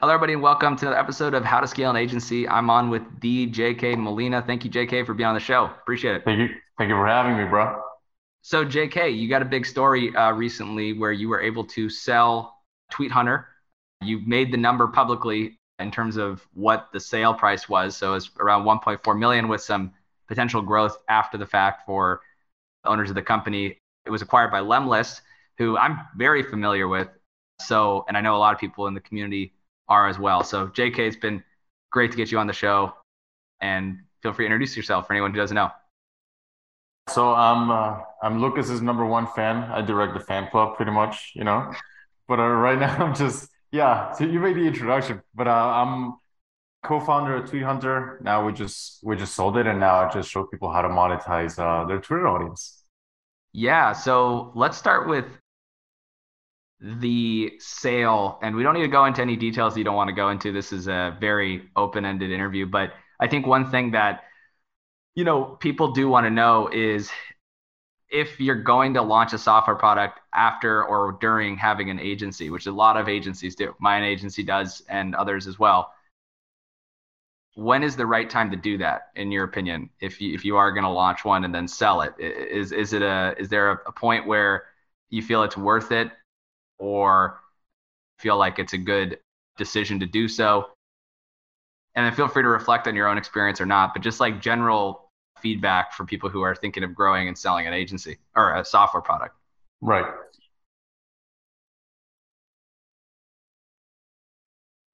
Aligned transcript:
Hello, 0.00 0.14
everybody, 0.14 0.34
and 0.34 0.42
welcome 0.42 0.76
to 0.76 0.86
another 0.86 1.00
episode 1.00 1.34
of 1.34 1.44
How 1.44 1.58
to 1.58 1.66
Scale 1.66 1.90
an 1.90 1.96
Agency. 1.96 2.48
I'm 2.48 2.70
on 2.70 2.88
with 2.88 3.02
the 3.20 3.48
JK 3.48 3.98
Molina. 3.98 4.40
Thank 4.40 4.64
you, 4.64 4.70
JK, 4.70 5.04
for 5.04 5.12
being 5.12 5.26
on 5.26 5.34
the 5.34 5.40
show. 5.40 5.64
Appreciate 5.64 6.14
it. 6.14 6.24
Thank 6.24 6.38
you. 6.38 6.50
Thank 6.78 6.88
you 6.90 6.94
for 6.94 7.04
having 7.04 7.36
me, 7.36 7.50
bro. 7.50 7.82
So, 8.42 8.64
JK, 8.64 9.18
you 9.18 9.28
got 9.28 9.42
a 9.42 9.44
big 9.44 9.66
story 9.66 10.14
uh, 10.14 10.30
recently 10.30 10.92
where 10.92 11.10
you 11.10 11.28
were 11.28 11.40
able 11.40 11.64
to 11.64 11.90
sell 11.90 12.60
Tweet 12.92 13.10
Hunter. 13.10 13.48
You 14.00 14.20
made 14.24 14.52
the 14.52 14.56
number 14.56 14.86
publicly 14.86 15.58
in 15.80 15.90
terms 15.90 16.16
of 16.16 16.46
what 16.54 16.90
the 16.92 17.00
sale 17.00 17.34
price 17.34 17.68
was. 17.68 17.96
So 17.96 18.14
it's 18.14 18.30
around 18.38 18.62
1.4 18.62 19.18
million 19.18 19.48
with 19.48 19.62
some 19.62 19.92
potential 20.28 20.62
growth 20.62 20.96
after 21.08 21.36
the 21.36 21.46
fact 21.46 21.84
for 21.86 22.20
owners 22.84 23.08
of 23.08 23.16
the 23.16 23.22
company. 23.22 23.76
It 24.06 24.10
was 24.10 24.22
acquired 24.22 24.52
by 24.52 24.60
Lemlist, 24.60 25.22
who 25.56 25.76
I'm 25.76 25.98
very 26.16 26.44
familiar 26.44 26.86
with. 26.86 27.08
So, 27.60 28.04
and 28.06 28.16
I 28.16 28.20
know 28.20 28.36
a 28.36 28.38
lot 28.38 28.54
of 28.54 28.60
people 28.60 28.86
in 28.86 28.94
the 28.94 29.00
community 29.00 29.54
are 29.88 30.08
as 30.08 30.18
well. 30.18 30.42
So, 30.42 30.68
JK, 30.68 30.98
it's 30.98 31.16
been 31.16 31.42
great 31.90 32.10
to 32.10 32.16
get 32.16 32.30
you 32.30 32.38
on 32.38 32.46
the 32.46 32.52
show, 32.52 32.94
and 33.60 33.98
feel 34.22 34.32
free 34.32 34.44
to 34.44 34.46
introduce 34.46 34.76
yourself 34.76 35.06
for 35.06 35.12
anyone 35.12 35.32
who 35.32 35.38
doesn't 35.38 35.54
know. 35.54 35.70
So 37.08 37.32
I'm 37.32 37.70
uh, 37.70 38.00
I'm 38.22 38.40
Lucas's 38.40 38.82
number 38.82 39.06
one 39.06 39.26
fan. 39.28 39.64
I 39.70 39.80
direct 39.80 40.14
the 40.14 40.20
fan 40.20 40.48
club 40.50 40.76
pretty 40.76 40.92
much, 40.92 41.32
you 41.34 41.44
know. 41.44 41.72
But 42.26 42.38
uh, 42.38 42.48
right 42.48 42.78
now 42.86 42.96
I'm 42.96 43.14
just 43.14 43.48
yeah. 43.72 44.12
So 44.12 44.24
you 44.24 44.38
made 44.40 44.56
the 44.56 44.66
introduction, 44.66 45.22
but 45.34 45.48
uh, 45.48 45.50
I'm 45.50 46.16
co-founder 46.84 47.36
of 47.36 47.50
Tweet 47.50 47.62
Hunter. 47.62 48.20
Now 48.22 48.44
we 48.44 48.52
just 48.52 49.00
we 49.02 49.16
just 49.16 49.34
sold 49.34 49.56
it, 49.56 49.66
and 49.66 49.80
now 49.80 49.96
I 50.00 50.10
just 50.10 50.30
show 50.30 50.44
people 50.44 50.70
how 50.70 50.82
to 50.82 50.88
monetize 50.88 51.58
uh, 51.58 51.86
their 51.86 51.98
Twitter 51.98 52.28
audience. 52.28 52.84
Yeah. 53.52 53.92
So 53.92 54.52
let's 54.54 54.76
start 54.76 55.08
with 55.08 55.24
the 56.80 57.54
sale, 57.58 58.38
and 58.42 58.54
we 58.54 58.62
don't 58.62 58.74
need 58.74 58.82
to 58.82 58.88
go 58.88 59.04
into 59.04 59.20
any 59.20 59.36
details 59.36 59.76
you 59.76 59.84
don't 59.84 59.96
want 59.96 60.08
to 60.08 60.14
go 60.14 60.30
into. 60.30 60.52
This 60.52 60.72
is 60.72 60.86
a 60.86 61.16
very 61.20 61.68
open-ended 61.76 62.30
interview, 62.30 62.66
but 62.66 62.92
I 63.18 63.26
think 63.26 63.46
one 63.46 63.70
thing 63.70 63.92
that 63.92 64.24
you 65.14 65.24
know 65.24 65.44
people 65.44 65.92
do 65.92 66.08
want 66.08 66.26
to 66.26 66.30
know 66.30 66.68
is 66.68 67.10
if 68.10 68.40
you're 68.40 68.62
going 68.62 68.94
to 68.94 69.02
launch 69.02 69.32
a 69.32 69.38
software 69.38 69.76
product 69.76 70.20
after 70.34 70.84
or 70.84 71.18
during 71.20 71.56
having 71.56 71.90
an 71.90 71.98
agency, 72.00 72.48
which 72.48 72.66
a 72.66 72.72
lot 72.72 72.96
of 72.96 73.08
agencies 73.08 73.54
do. 73.54 73.74
My 73.80 74.04
agency 74.06 74.42
does, 74.42 74.82
and 74.88 75.14
others 75.14 75.46
as 75.46 75.58
well. 75.58 75.92
When 77.54 77.82
is 77.82 77.96
the 77.96 78.06
right 78.06 78.30
time 78.30 78.52
to 78.52 78.56
do 78.56 78.78
that, 78.78 79.08
in 79.16 79.32
your 79.32 79.44
opinion? 79.44 79.90
If 80.00 80.20
you 80.20 80.32
if 80.32 80.44
you 80.44 80.56
are 80.56 80.70
going 80.70 80.84
to 80.84 80.90
launch 80.90 81.24
one 81.24 81.44
and 81.44 81.52
then 81.52 81.66
sell 81.66 82.02
it, 82.02 82.14
is 82.20 82.70
is 82.70 82.92
it 82.92 83.02
a 83.02 83.34
is 83.36 83.48
there 83.48 83.70
a 83.72 83.92
point 83.92 84.28
where 84.28 84.66
you 85.10 85.22
feel 85.22 85.42
it's 85.42 85.56
worth 85.56 85.90
it 85.90 86.12
or 86.78 87.40
feel 88.18 88.36
like 88.36 88.58
it's 88.58 88.72
a 88.72 88.78
good 88.78 89.18
decision 89.56 90.00
to 90.00 90.06
do 90.06 90.28
so. 90.28 90.66
And 91.94 92.06
then 92.06 92.14
feel 92.14 92.28
free 92.28 92.42
to 92.42 92.48
reflect 92.48 92.86
on 92.86 92.94
your 92.94 93.08
own 93.08 93.18
experience 93.18 93.60
or 93.60 93.66
not, 93.66 93.92
but 93.92 94.02
just 94.02 94.20
like 94.20 94.40
general 94.40 95.10
feedback 95.40 95.92
for 95.92 96.04
people 96.04 96.28
who 96.28 96.42
are 96.42 96.54
thinking 96.54 96.84
of 96.84 96.94
growing 96.94 97.28
and 97.28 97.36
selling 97.36 97.66
an 97.66 97.72
agency 97.72 98.18
or 98.36 98.54
a 98.54 98.64
software 98.64 99.02
product. 99.02 99.34
Right. 99.80 100.06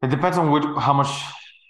It 0.03 0.11
depends 0.11 0.37
on 0.37 0.51
which 0.51 0.65
how 0.79 0.93
much 0.93 1.09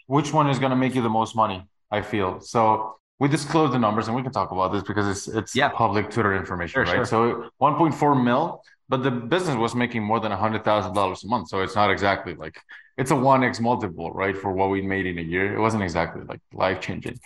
which 0.06 0.32
one 0.32 0.48
is 0.48 0.58
going 0.58 0.70
to 0.70 0.76
make 0.76 0.94
you 0.94 1.02
the 1.02 1.08
most 1.08 1.36
money, 1.36 1.64
I 1.90 2.02
feel. 2.02 2.40
So 2.40 2.96
we 3.20 3.28
disclose 3.28 3.70
the 3.70 3.78
numbers 3.78 4.08
and 4.08 4.16
we 4.16 4.22
can 4.22 4.32
talk 4.32 4.50
about 4.50 4.72
this 4.72 4.82
because 4.82 5.06
it's 5.06 5.28
it's 5.28 5.54
yeah. 5.54 5.68
public 5.68 6.10
Twitter 6.10 6.34
information, 6.34 6.84
sure, 6.84 6.84
right? 6.84 7.06
Sure. 7.06 7.50
So 7.50 7.50
1.4 7.60 8.24
mil 8.24 8.62
but 8.88 9.02
the 9.02 9.10
business 9.10 9.56
was 9.56 9.74
making 9.74 10.02
more 10.02 10.20
than 10.20 10.32
a 10.32 10.36
hundred 10.36 10.64
thousand 10.64 10.94
dollars 10.94 11.24
a 11.24 11.28
month. 11.28 11.48
So 11.48 11.60
it's 11.60 11.74
not 11.74 11.90
exactly 11.90 12.34
like 12.34 12.60
it's 12.96 13.10
a 13.10 13.16
one 13.16 13.42
x 13.44 13.60
multiple, 13.60 14.10
right, 14.12 14.36
for 14.36 14.52
what 14.52 14.70
we 14.70 14.82
made 14.82 15.06
in 15.06 15.18
a 15.18 15.22
year. 15.22 15.54
It 15.54 15.60
wasn't 15.60 15.82
exactly 15.82 16.22
like 16.24 16.40
life 16.52 16.80
changing. 16.80 17.18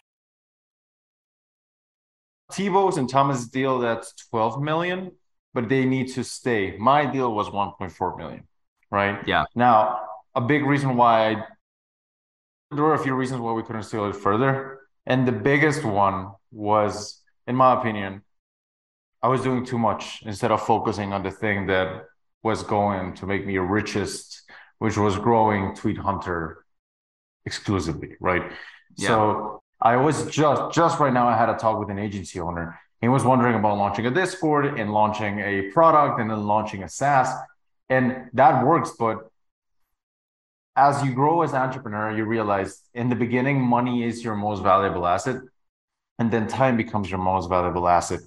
Thibaut's 2.52 2.96
and 2.96 3.08
Thomas' 3.08 3.46
deal 3.46 3.78
that's 3.78 4.14
12 4.30 4.62
million, 4.62 5.12
but 5.52 5.68
they 5.68 5.84
need 5.84 6.08
to 6.14 6.24
stay. 6.24 6.76
My 6.78 7.04
deal 7.04 7.34
was 7.34 7.48
1.4 7.50 8.16
million, 8.16 8.44
right? 8.90 9.18
Yeah. 9.26 9.44
Now, 9.54 10.00
a 10.34 10.40
big 10.40 10.64
reason 10.64 10.96
why 10.96 11.30
I, 11.30 11.44
there 12.70 12.84
were 12.84 12.94
a 12.94 12.98
few 12.98 13.14
reasons 13.14 13.40
why 13.40 13.52
we 13.52 13.62
couldn't 13.62 13.82
scale 13.82 14.06
it 14.06 14.16
further. 14.16 14.80
And 15.06 15.26
the 15.26 15.32
biggest 15.32 15.84
one 15.84 16.32
was, 16.50 17.22
in 17.46 17.56
my 17.56 17.78
opinion, 17.78 18.22
I 19.22 19.28
was 19.28 19.42
doing 19.42 19.64
too 19.64 19.78
much 19.78 20.22
instead 20.24 20.50
of 20.50 20.62
focusing 20.62 21.12
on 21.12 21.22
the 21.22 21.30
thing 21.30 21.66
that 21.66 22.04
was 22.42 22.62
going 22.62 23.14
to 23.14 23.26
make 23.26 23.46
me 23.46 23.58
richest, 23.58 24.42
which 24.78 24.96
was 24.96 25.16
growing 25.16 25.74
Tweet 25.74 25.98
Hunter 25.98 26.64
exclusively, 27.44 28.14
right? 28.20 28.52
Yeah. 28.96 29.08
So 29.08 29.62
I 29.80 29.96
was 29.96 30.26
just 30.26 30.74
just 30.74 30.98
right 31.00 31.12
now 31.12 31.28
I 31.28 31.36
had 31.36 31.48
a 31.48 31.56
talk 31.56 31.78
with 31.80 31.90
an 31.90 31.98
agency 31.98 32.40
owner. 32.40 32.78
He 33.00 33.08
was 33.08 33.24
wondering 33.24 33.54
about 33.54 33.78
launching 33.78 34.06
a 34.06 34.10
Discord 34.10 34.78
and 34.78 34.92
launching 34.92 35.38
a 35.40 35.70
product 35.70 36.20
and 36.20 36.30
then 36.30 36.46
launching 36.46 36.82
a 36.82 36.88
SaaS. 36.88 37.28
And 37.88 38.28
that 38.34 38.66
works, 38.66 38.90
but 38.98 39.30
as 40.76 41.04
you 41.04 41.12
grow 41.12 41.42
as 41.42 41.52
an 41.52 41.58
entrepreneur, 41.58 42.16
you 42.16 42.24
realize 42.24 42.82
in 42.94 43.08
the 43.08 43.16
beginning, 43.16 43.60
money 43.60 44.04
is 44.04 44.22
your 44.22 44.36
most 44.36 44.62
valuable 44.62 45.06
asset. 45.06 45.36
And 46.18 46.30
then 46.30 46.46
time 46.46 46.76
becomes 46.76 47.08
your 47.10 47.20
most 47.20 47.48
valuable 47.48 47.88
asset. 47.88 48.20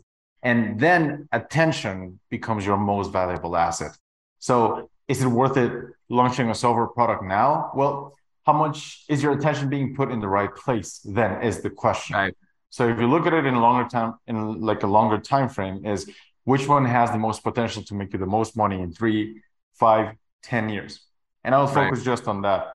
And 0.43 0.79
then 0.79 1.27
attention 1.31 2.19
becomes 2.29 2.65
your 2.65 2.77
most 2.77 3.11
valuable 3.11 3.55
asset. 3.55 3.97
So 4.39 4.89
is 5.07 5.21
it 5.21 5.27
worth 5.27 5.57
it 5.57 5.71
launching 6.09 6.49
a 6.49 6.55
software 6.55 6.87
product 6.87 7.23
now? 7.23 7.71
Well, 7.75 8.15
how 8.45 8.53
much 8.53 9.03
is 9.07 9.21
your 9.21 9.33
attention 9.33 9.69
being 9.69 9.95
put 9.95 10.11
in 10.11 10.19
the 10.19 10.27
right 10.27 10.53
place 10.53 10.99
then 11.05 11.43
is 11.43 11.61
the 11.61 11.69
question. 11.69 12.15
Right. 12.15 12.35
So 12.69 12.87
if 12.87 12.99
you 12.99 13.07
look 13.07 13.27
at 13.27 13.33
it 13.33 13.45
in 13.45 13.53
a 13.53 13.61
longer 13.61 13.87
time, 13.87 14.15
in 14.27 14.61
like 14.61 14.83
a 14.83 14.87
longer 14.87 15.19
time 15.19 15.49
frame, 15.49 15.85
is 15.85 16.09
which 16.45 16.67
one 16.67 16.85
has 16.85 17.11
the 17.11 17.17
most 17.17 17.43
potential 17.43 17.83
to 17.83 17.93
make 17.93 18.13
you 18.13 18.19
the 18.19 18.25
most 18.25 18.57
money 18.57 18.81
in 18.81 18.91
three, 18.91 19.41
five, 19.75 20.15
ten 20.41 20.69
years? 20.69 21.01
And 21.43 21.53
I'll 21.53 21.67
focus 21.67 21.99
right. 21.99 22.05
just 22.05 22.27
on 22.27 22.41
that. 22.41 22.71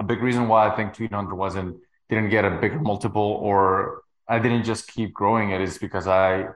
A 0.00 0.04
big 0.04 0.20
reason 0.20 0.48
why 0.48 0.68
I 0.68 0.76
think 0.76 0.94
Tweet 0.94 1.12
Hunter 1.12 1.34
wasn't 1.34 1.78
didn't 2.10 2.28
get 2.30 2.44
a 2.44 2.50
bigger 2.50 2.78
multiple 2.78 3.38
or 3.42 4.02
I 4.28 4.38
didn't 4.38 4.64
just 4.64 4.88
keep 4.88 5.12
growing 5.12 5.50
it 5.50 5.60
is 5.60 5.78
because 5.78 6.06
I 6.06 6.48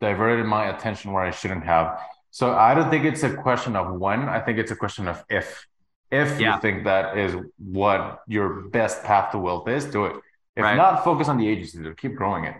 diverted 0.00 0.44
my 0.44 0.66
attention 0.66 1.12
where 1.12 1.24
I 1.24 1.30
shouldn't 1.30 1.64
have. 1.64 2.00
So 2.30 2.52
I 2.54 2.74
don't 2.74 2.90
think 2.90 3.04
it's 3.04 3.22
a 3.22 3.34
question 3.34 3.76
of 3.76 3.98
when. 3.98 4.28
I 4.28 4.40
think 4.40 4.58
it's 4.58 4.70
a 4.70 4.76
question 4.76 5.08
of 5.08 5.24
if. 5.28 5.66
If 6.10 6.38
yeah. 6.38 6.56
you 6.56 6.60
think 6.60 6.84
that 6.84 7.16
is 7.16 7.34
what 7.56 8.20
your 8.28 8.68
best 8.68 9.02
path 9.02 9.32
to 9.32 9.38
wealth 9.38 9.66
is, 9.68 9.86
do 9.86 10.04
it. 10.04 10.16
If 10.56 10.62
right. 10.62 10.76
not, 10.76 11.04
focus 11.04 11.28
on 11.28 11.38
the 11.38 11.48
agency. 11.48 11.78
Keep 11.96 12.16
growing 12.16 12.44
it. 12.44 12.56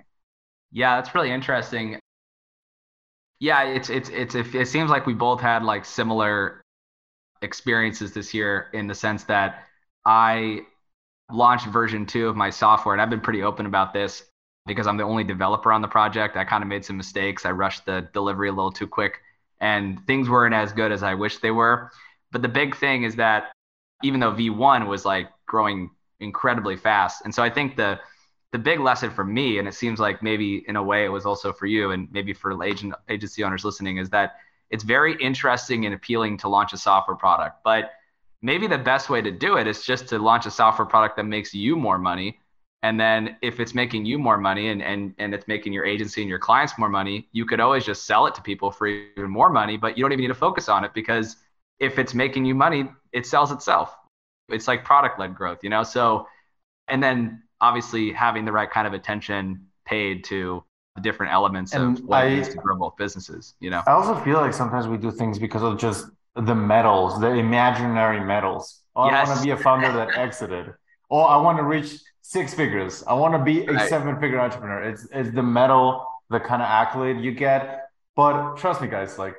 Yeah, 0.71 0.97
that's 0.97 1.15
really 1.15 1.31
interesting. 1.31 1.99
Yeah, 3.41 3.65
it's 3.65 3.91
it's 3.91 4.09
it's 4.09 4.35
it 4.35 4.69
seems 4.69 4.91
like 4.91 5.05
we 5.05 5.13
both 5.13 5.41
had 5.41 5.63
like 5.65 5.85
similar 5.85 6.63
experiences 7.43 8.13
this 8.13 8.33
year 8.33 8.69
in 8.73 8.87
the 8.87 8.95
sense 8.95 9.25
that 9.25 9.65
I 10.07 10.61
launched 11.31 11.67
version 11.67 12.07
two 12.07 12.29
of 12.29 12.37
my 12.37 12.49
software, 12.49 12.95
and 12.95 13.03
I've 13.03 13.11
been 13.11 13.21
pretty 13.21 13.43
open 13.43 13.67
about 13.67 13.93
this 13.93 14.23
because 14.67 14.87
I'm 14.87 14.97
the 14.97 15.05
only 15.05 15.25
developer 15.25 15.73
on 15.73 15.83
the 15.83 15.89
project. 15.89 16.37
I 16.37 16.45
kind 16.45 16.63
of 16.63 16.69
made 16.69 16.85
some 16.85 16.97
mistakes. 16.97 17.45
I 17.45 17.51
rushed 17.51 17.85
the 17.85 18.09
delivery 18.13 18.49
a 18.49 18.53
little 18.53 18.73
too 18.73 18.87
quick 18.87 19.21
and 19.63 20.05
things 20.07 20.29
weren't 20.29 20.55
as 20.55 20.73
good 20.73 20.93
as 20.93 21.03
I 21.03 21.15
wish 21.15 21.39
they 21.39 21.53
were. 21.53 21.91
But 22.33 22.43
the 22.43 22.49
big 22.49 22.77
thing 22.77 23.05
is 23.05 23.17
that 23.17 23.53
even 24.03 24.21
though 24.21 24.33
V1 24.33 24.87
was 24.87 25.05
like 25.05 25.31
growing 25.47 25.91
incredibly 26.21 26.77
fast. 26.77 27.23
And 27.25 27.35
so 27.35 27.43
I 27.43 27.49
think 27.49 27.77
the 27.77 27.99
the 28.51 28.59
big 28.59 28.81
lesson 28.81 29.11
for 29.11 29.25
me, 29.25 29.59
and 29.59 29.67
it 29.67 29.73
seems 29.73 29.99
like 29.99 30.23
maybe 30.23 30.63
in 30.69 30.77
a 30.77 30.83
way 30.83 31.07
it 31.07 31.09
was 31.09 31.25
also 31.25 31.55
for 31.55 31.65
you 31.65 31.93
and 31.93 32.07
maybe 32.13 32.35
for 32.35 32.63
agent 32.63 32.93
agency 33.09 33.43
owners 33.43 33.65
listening, 33.65 33.97
is 33.97 34.11
that 34.11 34.35
it's 34.69 34.85
very 34.85 35.15
interesting 35.23 35.87
and 35.87 35.95
appealing 35.95 36.37
to 36.39 36.49
launch 36.49 36.75
a 36.75 36.77
software 36.77 37.17
product. 37.17 37.63
But 37.65 37.93
maybe 38.43 38.67
the 38.67 38.77
best 38.77 39.09
way 39.09 39.23
to 39.23 39.31
do 39.31 39.57
it 39.57 39.67
is 39.67 39.83
just 39.83 40.09
to 40.09 40.19
launch 40.19 40.45
a 40.45 40.51
software 40.51 40.87
product 40.87 41.17
that 41.17 41.25
makes 41.25 41.55
you 41.55 41.77
more 41.77 41.99
money 41.99 42.41
And 42.83 42.99
then 42.99 43.37
if 43.43 43.61
it's 43.61 43.75
making 43.75 44.07
you 44.07 44.19
more 44.19 44.39
money 44.39 44.69
and, 44.69 44.83
and, 44.83 45.15
and 45.19 45.35
it's 45.35 45.47
making 45.47 45.73
your 45.73 45.85
agency 45.85 46.21
and 46.21 46.29
your 46.29 46.41
clients 46.41 46.77
more 46.79 46.89
money, 46.89 47.29
you 47.33 47.47
could 47.47 47.61
always 47.61 47.85
just 47.85 48.07
sell 48.07 48.27
it 48.27 48.35
to 48.35 48.43
people 48.43 48.71
for 48.73 48.87
even 48.89 49.31
more 49.31 49.51
money, 49.51 49.77
but 49.77 49.97
you 49.97 50.03
don't 50.03 50.13
even 50.13 50.23
need 50.23 50.29
to 50.29 50.35
focus 50.35 50.69
on 50.69 50.85
it 50.85 50.93
because 50.93 51.37
if 51.79 51.99
it's 51.99 52.13
making 52.13 52.45
you 52.45 52.55
money, 52.55 52.91
it 53.13 53.27
sells 53.27 53.53
itself. 53.53 53.97
It's 54.49 54.67
like 54.67 54.85
product 54.85 55.19
led 55.21 55.35
growth, 55.35 55.61
you 55.63 55.71
know? 55.71 55.85
So, 55.85 56.27
and 56.89 57.03
then 57.03 57.43
obviously 57.61 58.13
having 58.13 58.45
the 58.45 58.53
right 58.53 58.71
kind 58.71 58.87
of 58.87 58.93
attention 58.95 59.67
paid 59.85 60.25
to 60.25 60.65
the 60.97 61.03
different 61.03 61.33
elements 61.33 61.75
And 61.75 61.99
of 61.99 62.05
what 62.05 62.23
I- 62.23 62.27
it 62.27 62.39
is 62.39 62.49
to 62.49 62.59
grow 62.59 62.77
both 62.77 62.97
businesses, 62.97 63.55
you 63.61 63.71
know? 63.71 63.85
I 63.87 63.93
also 63.93 64.15
feel 64.25 64.39
like 64.39 64.53
sometimes 64.53 64.87
we 64.89 64.97
do 64.97 65.11
things 65.11 65.39
because 65.39 65.63
of 65.63 65.79
just 65.79 66.07
the 66.35 66.55
medals, 66.55 67.21
the 67.21 67.29
imaginary 67.29 68.21
medals. 68.21 68.81
Oh, 68.95 69.03
I 69.03 69.25
want 69.27 69.39
to 69.39 69.45
be 69.45 69.51
a 69.51 69.57
founder 69.57 69.93
that 69.93 70.17
exited. 70.17 70.75
Oh, 71.11 71.21
I 71.21 71.37
want 71.39 71.59
to 71.59 71.65
reach 71.65 72.01
six 72.23 72.55
figures. 72.55 73.05
I 73.07 73.15
want 73.15 73.35
to 73.35 73.43
be 73.45 73.67
a 73.67 73.73
Right. 73.75 73.89
seven-figure 73.89 74.41
entrepreneur. 74.41 74.83
It's 74.83 75.05
it's 75.13 75.31
the 75.35 75.43
medal, 75.43 76.07
the 76.31 76.41
kind 76.41 76.63
of 76.63 76.69
accolade 76.69 77.21
you 77.21 77.33
get. 77.33 77.87
But 78.17 78.57
trust 78.57 78.81
me, 78.81 78.89
guys, 78.89 79.19
like 79.19 79.37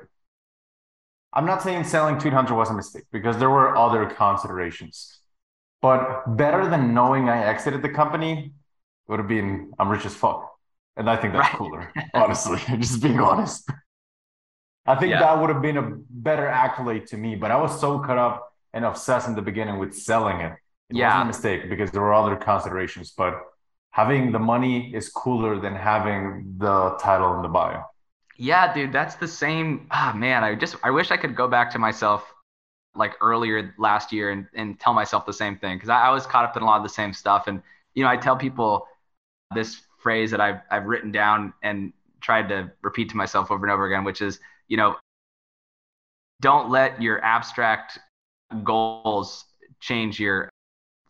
I'm 1.32 1.46
not 1.46 1.62
saying 1.62 1.84
selling 1.84 2.18
Tweet 2.18 2.32
Hunter 2.32 2.54
was 2.54 2.70
a 2.70 2.74
mistake 2.74 3.04
because 3.10 3.38
there 3.38 3.50
were 3.50 3.76
other 3.76 4.06
considerations. 4.06 5.20
But 5.82 6.36
better 6.36 6.68
than 6.68 6.94
knowing 6.94 7.28
I 7.28 7.44
exited 7.44 7.82
the 7.82 7.88
company 7.88 8.52
would 9.08 9.18
have 9.18 9.28
been 9.28 9.72
I'm 9.78 9.88
rich 9.88 10.06
as 10.06 10.14
fuck. 10.14 10.50
And 10.96 11.10
I 11.10 11.16
think 11.16 11.32
that's 11.32 11.48
Right. 11.48 11.58
cooler, 11.58 11.92
honestly, 12.14 12.58
just 12.78 13.02
being 13.02 13.20
honest. 13.20 13.68
I 14.86 14.94
think 14.96 15.10
Yeah. 15.10 15.20
that 15.20 15.40
would 15.40 15.50
have 15.50 15.62
been 15.62 15.76
a 15.78 15.82
better 16.10 16.46
accolade 16.46 17.06
to 17.08 17.16
me, 17.16 17.34
but 17.36 17.50
I 17.50 17.56
was 17.56 17.80
so 17.80 17.98
caught 17.98 18.18
up 18.18 18.52
and 18.72 18.84
obsessed 18.84 19.26
in 19.28 19.34
the 19.34 19.42
beginning 19.42 19.78
with 19.78 19.94
selling 19.94 20.40
it. 20.40 20.52
It 20.90 20.96
Yeah. 20.96 21.04
wasn't 21.04 21.22
a 21.22 21.26
mistake 21.26 21.68
because 21.68 21.90
there 21.90 22.02
were 22.02 22.14
other 22.14 22.36
considerations, 22.36 23.12
but 23.12 23.40
having 23.90 24.32
the 24.32 24.38
money 24.38 24.94
is 24.94 25.08
cooler 25.08 25.58
than 25.60 25.74
having 25.74 26.54
the 26.58 26.96
title 27.00 27.34
in 27.36 27.42
the 27.42 27.48
bio. 27.48 27.84
Yeah, 28.36 28.72
dude, 28.74 28.92
that's 28.92 29.14
the 29.16 29.28
same. 29.28 29.86
Ah, 29.90 30.12
man, 30.16 30.42
I 30.42 30.54
just 30.54 30.76
I 30.82 30.90
wish 30.90 31.10
I 31.10 31.16
could 31.16 31.36
go 31.36 31.46
back 31.48 31.70
to 31.72 31.78
myself 31.78 32.32
like 32.94 33.14
earlier 33.20 33.74
last 33.78 34.12
year 34.12 34.30
and, 34.32 34.46
and 34.54 34.78
tell 34.80 34.94
myself 34.94 35.26
the 35.26 35.32
same 35.32 35.56
thing 35.58 35.76
because 35.76 35.88
I, 35.90 36.02
I 36.08 36.10
was 36.10 36.26
caught 36.26 36.44
up 36.44 36.56
in 36.56 36.62
a 36.62 36.66
lot 36.66 36.78
of 36.78 36.82
the 36.84 36.88
same 36.88 37.12
stuff. 37.12 37.46
And 37.48 37.62
you 37.94 38.04
know, 38.04 38.10
I 38.10 38.16
tell 38.16 38.36
people 38.36 38.88
this 39.54 39.82
phrase 40.02 40.30
that 40.32 40.40
I've 40.40 40.60
I've 40.70 40.86
written 40.86 41.12
down 41.12 41.54
and 41.62 41.92
tried 42.20 42.48
to 42.50 42.72
repeat 42.82 43.10
to 43.10 43.16
myself 43.16 43.50
over 43.50 43.66
and 43.66 43.72
over 43.72 43.86
again, 43.86 44.04
which 44.04 44.22
is, 44.22 44.40
you 44.68 44.76
know, 44.76 44.96
don't 46.40 46.70
let 46.70 47.00
your 47.00 47.22
abstract 47.24 47.98
goals 48.64 49.44
change 49.80 50.20
your 50.20 50.50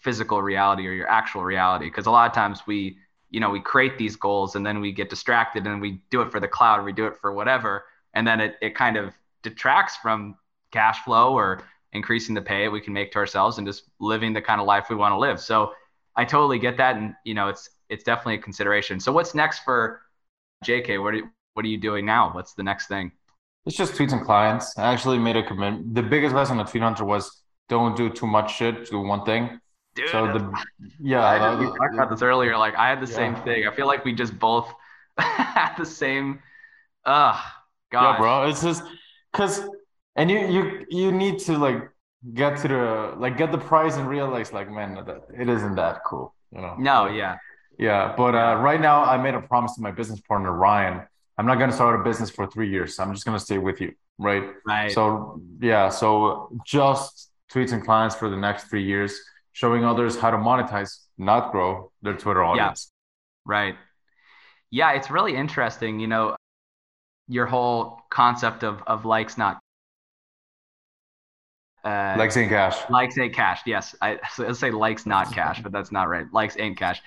physical 0.04 0.42
reality 0.42 0.86
or 0.86 0.92
your 0.92 1.08
actual 1.08 1.42
reality. 1.42 1.86
Because 1.86 2.06
a 2.06 2.10
lot 2.10 2.28
of 2.28 2.34
times 2.34 2.60
we 2.66 2.98
you 3.34 3.40
know 3.40 3.50
we 3.50 3.58
create 3.58 3.98
these 3.98 4.14
goals 4.14 4.54
and 4.54 4.64
then 4.64 4.80
we 4.80 4.92
get 4.92 5.10
distracted 5.10 5.66
and 5.66 5.80
we 5.80 6.00
do 6.10 6.20
it 6.20 6.30
for 6.30 6.38
the 6.38 6.46
cloud 6.46 6.84
we 6.84 6.92
do 6.92 7.04
it 7.06 7.16
for 7.16 7.32
whatever 7.32 7.84
and 8.14 8.24
then 8.24 8.40
it, 8.40 8.54
it 8.62 8.76
kind 8.76 8.96
of 8.96 9.12
detracts 9.42 9.96
from 9.96 10.36
cash 10.70 11.00
flow 11.00 11.34
or 11.34 11.64
increasing 11.92 12.32
the 12.32 12.40
pay 12.40 12.68
we 12.68 12.80
can 12.80 12.92
make 12.92 13.10
to 13.10 13.18
ourselves 13.18 13.58
and 13.58 13.66
just 13.66 13.90
living 13.98 14.32
the 14.32 14.40
kind 14.40 14.60
of 14.60 14.68
life 14.68 14.86
we 14.88 14.94
want 14.94 15.12
to 15.12 15.18
live 15.18 15.40
so 15.40 15.72
i 16.14 16.24
totally 16.24 16.60
get 16.60 16.76
that 16.76 16.94
and 16.96 17.12
you 17.24 17.34
know 17.34 17.48
it's 17.48 17.70
it's 17.88 18.04
definitely 18.04 18.36
a 18.36 18.38
consideration 18.38 19.00
so 19.00 19.10
what's 19.10 19.34
next 19.34 19.64
for 19.64 20.02
jk 20.64 21.02
what 21.02 21.12
are 21.14 21.16
you, 21.16 21.28
what 21.54 21.64
are 21.64 21.68
you 21.68 21.78
doing 21.78 22.06
now 22.06 22.30
what's 22.34 22.54
the 22.54 22.62
next 22.62 22.86
thing 22.86 23.10
It's 23.66 23.76
just 23.76 23.94
tweets 23.94 24.12
and 24.12 24.22
clients. 24.22 24.76
I 24.76 24.92
actually 24.92 25.18
made 25.18 25.36
a 25.36 25.42
commitment. 25.42 25.94
The 25.94 26.02
biggest 26.02 26.34
lesson 26.34 26.60
of 26.60 26.70
Tweet 26.70 26.82
Hunter 26.82 27.06
was 27.06 27.24
don't 27.70 27.96
do 27.96 28.10
too 28.10 28.26
much 28.26 28.48
shit, 28.56 28.90
do 28.90 29.00
one 29.00 29.24
thing. 29.24 29.58
Dude, 29.94 30.10
So 30.10 30.26
the 30.26 30.54
yeah, 31.00 31.20
I, 31.20 31.38
uh, 31.38 31.58
we 31.58 31.66
talked 31.66 31.94
about 31.94 32.10
this 32.10 32.22
earlier 32.22 32.56
like 32.56 32.74
i 32.74 32.88
had 32.88 33.00
the 33.00 33.06
same 33.06 33.36
thing 33.36 33.66
i 33.66 33.74
feel 33.74 33.86
like 33.86 34.04
we 34.04 34.12
just 34.12 34.38
both 34.38 34.72
had 35.18 35.74
the 35.76 35.86
same 35.86 36.40
uh 37.04 37.40
god 37.92 38.12
yeah, 38.14 38.18
bro. 38.18 38.48
It's 38.48 38.62
just 38.62 38.82
because, 39.32 39.62
and 40.16 40.30
you 40.30 40.38
you 40.48 40.86
you 40.90 41.12
need 41.12 41.38
to 41.40 41.58
like 41.58 41.88
get 42.32 42.56
to 42.58 42.68
the 42.68 43.14
like 43.16 43.36
get 43.36 43.52
the 43.52 43.58
prize 43.58 43.96
and 43.96 44.08
realize 44.08 44.52
like, 44.52 44.70
man, 44.70 44.94
that 44.94 45.22
it 45.38 45.48
isn't 45.48 45.74
that 45.76 46.02
cool, 46.04 46.34
you 46.52 46.60
know? 46.60 46.74
no 46.78 47.06
yeah 47.06 47.36
Yeah, 47.78 48.14
but 48.16 48.34
uh, 48.34 48.56
right 48.68 48.80
now 48.80 49.04
I 49.04 49.16
made 49.16 49.34
a 49.34 49.40
promise 49.40 49.74
to 49.76 49.82
my 49.82 49.90
business 49.90 50.20
partner 50.20 50.52
Ryan. 50.52 51.02
I'm 51.36 51.46
not 51.46 51.58
gonna 51.58 51.72
start 51.72 52.00
a 52.00 52.04
business 52.04 52.30
for 52.30 52.46
three 52.46 52.70
years. 52.70 52.98
I'm 52.98 53.12
just 53.12 53.24
gonna 53.24 53.40
stay 53.40 53.58
with 53.58 53.80
you, 53.80 53.92
right? 54.18 54.44
right 54.66 54.92
So 54.92 55.40
yeah, 55.60 55.88
so 55.88 56.50
just 56.64 57.30
tweets 57.52 57.72
and 57.72 57.84
clients 57.84 58.14
for 58.14 58.28
the 58.30 58.36
next 58.36 58.64
three 58.70 58.84
years, 58.84 59.12
showing 59.54 59.86
others 59.86 60.18
how 60.18 60.30
to 60.30 60.36
monetize, 60.36 60.98
not 61.18 61.52
grow 61.52 61.92
their 62.02 62.14
Twitter 62.16 62.44
audience. 62.44 62.92
Right. 63.46 63.76
Yeah, 64.70 64.92
it's 64.92 65.10
really 65.10 65.36
interesting, 65.36 66.00
you 66.00 66.08
know, 66.08 66.36
your 67.28 67.46
whole 67.46 68.00
concept 68.10 68.64
of 68.64 68.82
of 68.86 69.04
likes 69.06 69.38
not 69.38 69.60
uh 71.84 72.16
Like 72.18 72.32
saying 72.32 72.48
cash. 72.48 72.76
likes 72.88 73.18
ain't 73.18 73.34
cash. 73.34 73.62
Yes. 73.66 73.94
I 74.02 74.20
so 74.32 74.44
let's 74.44 74.58
say 74.58 74.70
likes 74.70 75.06
not 75.06 75.32
cash, 75.32 75.60
but 75.62 75.72
that's 75.72 75.92
not 75.92 76.08
right. 76.08 76.26
Likes 76.32 76.56
ain't 76.58 76.78
cash. 76.78 77.02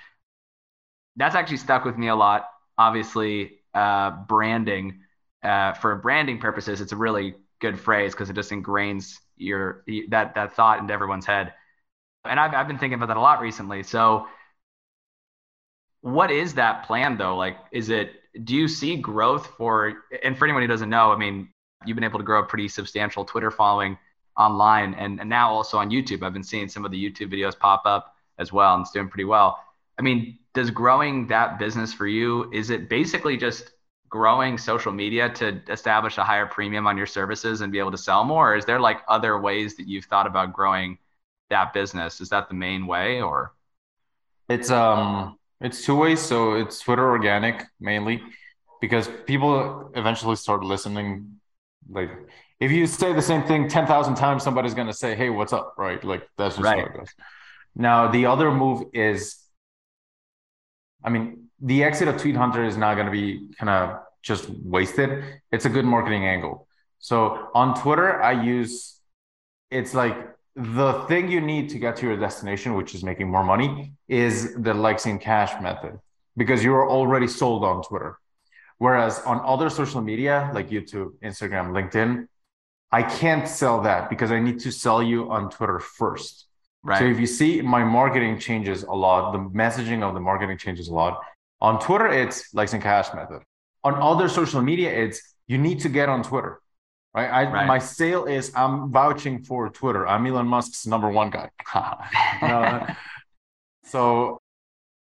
That's 1.15 1.35
actually 1.35 1.57
stuck 1.57 1.85
with 1.85 1.97
me 1.97 2.07
a 2.09 2.15
lot. 2.15 2.49
Obviously, 2.77 3.59
uh 3.73 4.11
branding 4.27 5.01
uh 5.43 5.73
for 5.73 5.95
branding 5.95 6.39
purposes, 6.39 6.81
it's 6.81 6.91
a 6.91 6.97
really 6.97 7.35
good 7.59 7.79
phrase 7.79 8.13
because 8.13 8.29
it 8.29 8.33
just 8.33 8.51
ingrains 8.51 9.17
your 9.35 9.83
that 10.09 10.35
that 10.35 10.53
thought 10.55 10.79
into 10.79 10.93
everyone's 10.93 11.25
head. 11.25 11.53
And 12.27 12.39
I've 12.39 12.53
I've 12.53 12.67
been 12.67 12.77
thinking 12.77 12.95
about 12.95 13.07
that 13.07 13.17
a 13.17 13.21
lot 13.21 13.41
recently. 13.41 13.83
So 13.83 14.27
what 16.01 16.31
is 16.31 16.53
that 16.55 16.85
plan 16.85 17.17
though? 17.17 17.35
Like, 17.35 17.57
is 17.71 17.89
it, 17.89 18.11
do 18.43 18.55
you 18.55 18.67
see 18.67 18.95
growth 18.95 19.47
for, 19.57 19.93
and 20.23 20.37
for 20.37 20.45
anyone 20.45 20.61
who 20.61 20.67
doesn't 20.67 20.89
know, 20.89 21.11
I 21.11 21.17
mean, 21.17 21.49
you've 21.85 21.95
been 21.95 22.03
able 22.03 22.19
to 22.19 22.25
grow 22.25 22.39
a 22.39 22.45
pretty 22.45 22.67
substantial 22.67 23.25
Twitter 23.25 23.51
following 23.51 23.97
online 24.37 24.93
and, 24.93 25.19
and 25.19 25.29
now 25.29 25.51
also 25.51 25.77
on 25.77 25.89
YouTube. 25.89 26.23
I've 26.23 26.33
been 26.33 26.43
seeing 26.43 26.69
some 26.69 26.85
of 26.85 26.91
the 26.91 27.03
YouTube 27.11 27.33
videos 27.33 27.57
pop 27.57 27.81
up 27.85 28.15
as 28.37 28.53
well 28.53 28.75
and 28.75 28.81
it's 28.81 28.91
doing 28.91 29.09
pretty 29.09 29.25
well. 29.25 29.59
I 29.99 30.03
mean, 30.03 30.37
does 30.53 30.69
growing 30.69 31.27
that 31.27 31.57
business 31.59 31.93
for 31.93 32.07
you, 32.07 32.51
is 32.53 32.69
it 32.69 32.89
basically 32.89 33.35
just 33.35 33.71
growing 34.09 34.57
social 34.57 34.91
media 34.91 35.29
to 35.29 35.59
establish 35.69 36.17
a 36.17 36.23
higher 36.23 36.45
premium 36.45 36.87
on 36.87 36.95
your 36.95 37.07
services 37.07 37.61
and 37.61 37.71
be 37.71 37.79
able 37.79 37.91
to 37.91 37.97
sell 37.97 38.23
more? 38.23 38.53
Or 38.53 38.55
is 38.55 38.65
there 38.65 38.79
like 38.79 38.99
other 39.07 39.39
ways 39.39 39.75
that 39.75 39.87
you've 39.87 40.05
thought 40.05 40.27
about 40.27 40.53
growing 40.53 40.99
that 41.49 41.73
business? 41.73 42.21
Is 42.21 42.29
that 42.29 42.49
the 42.49 42.55
main 42.55 42.87
way 42.87 43.21
or? 43.21 43.53
It's 44.49 44.69
um 44.71 45.37
it's 45.59 45.85
two 45.85 45.95
ways. 45.95 46.21
So 46.21 46.53
it's 46.53 46.79
Twitter 46.79 47.07
organic 47.09 47.63
mainly 47.79 48.21
because 48.81 49.09
people 49.25 49.91
eventually 49.95 50.35
start 50.35 50.63
listening. 50.63 51.39
Like 51.89 52.11
if 52.59 52.71
you 52.71 52.87
say 52.87 53.13
the 53.13 53.21
same 53.21 53.43
thing 53.43 53.67
10,000 53.67 54.15
times, 54.15 54.43
somebody's 54.43 54.73
gonna 54.73 54.93
say, 54.93 55.15
Hey, 55.15 55.29
what's 55.29 55.53
up? 55.53 55.75
Right. 55.77 56.03
Like 56.03 56.27
that's 56.37 56.55
just 56.55 56.63
Right. 56.65 56.79
how 56.79 56.85
it 56.85 56.93
goes. 56.97 57.09
Now 57.75 58.07
the 58.09 58.25
other 58.27 58.51
move 58.51 58.83
is 58.93 59.37
I 61.03 61.09
mean, 61.09 61.49
the 61.61 61.83
exit 61.83 62.07
of 62.07 62.17
Tweet 62.17 62.35
Hunter 62.35 62.63
is 62.63 62.77
not 62.77 62.95
gonna 62.95 63.11
be 63.11 63.49
kind 63.59 63.69
of 63.69 63.99
just 64.21 64.49
wasted. 64.49 65.23
It's 65.51 65.65
a 65.65 65.69
good 65.69 65.85
marketing 65.85 66.25
angle. 66.25 66.67
So 66.99 67.49
on 67.53 67.79
Twitter, 67.79 68.21
I 68.21 68.31
use 68.43 68.99
it's 69.69 69.93
like 69.93 70.15
the 70.57 71.05
thing 71.07 71.29
you 71.29 71.39
need 71.39 71.69
to 71.69 71.77
get 71.77 71.95
to 71.97 72.07
your 72.07 72.17
destination, 72.17 72.73
which 72.73 72.95
is 72.95 73.03
making 73.03 73.29
more 73.29 73.43
money, 73.43 73.93
is 74.07 74.55
the 74.55 74.73
likes 74.73 75.05
in 75.05 75.19
cash 75.19 75.61
method 75.61 75.99
because 76.35 76.63
you're 76.63 76.89
already 76.89 77.27
sold 77.27 77.63
on 77.63 77.83
Twitter. 77.83 78.17
Whereas 78.79 79.19
on 79.19 79.39
other 79.45 79.69
social 79.69 80.01
media 80.01 80.49
like 80.53 80.69
YouTube, 80.69 81.11
Instagram, 81.23 81.69
LinkedIn, 81.69 82.27
I 82.91 83.03
can't 83.03 83.47
sell 83.47 83.81
that 83.81 84.09
because 84.09 84.31
I 84.31 84.39
need 84.39 84.59
to 84.61 84.71
sell 84.71 85.03
you 85.03 85.29
on 85.29 85.51
Twitter 85.51 85.79
first. 85.79 86.45
Right. 86.83 86.99
So 86.99 87.05
if 87.05 87.19
you 87.19 87.27
see 87.27 87.61
my 87.61 87.83
marketing 87.83 88.39
changes 88.39 88.83
a 88.83 88.93
lot, 88.93 89.33
the 89.33 89.39
messaging 89.39 90.01
of 90.01 90.15
the 90.15 90.19
marketing 90.19 90.57
changes 90.57 90.87
a 90.87 90.93
lot. 90.93 91.21
On 91.61 91.79
Twitter, 91.79 92.07
it's 92.07 92.53
likes 92.53 92.73
and 92.73 92.81
cash 92.81 93.13
method. 93.13 93.41
On 93.83 93.93
other 93.95 94.27
social 94.27 94.61
media, 94.61 94.91
it's 94.91 95.35
you 95.47 95.57
need 95.57 95.79
to 95.81 95.89
get 95.89 96.09
on 96.09 96.23
Twitter. 96.23 96.61
Right? 97.17 97.29
I, 97.31 97.51
Right. 97.51 97.65
My 97.65 97.79
sale 97.79 98.25
is 98.25 98.51
I'm 98.55 98.91
vouching 98.91 99.41
for 99.43 99.69
Twitter. 99.69 100.07
I'm 100.07 100.27
Elon 100.27 100.45
Musk's 100.45 100.85
number 100.85 101.09
one 101.09 101.31
guy. 101.31 101.49
No, 102.41 102.85
so 103.83 104.39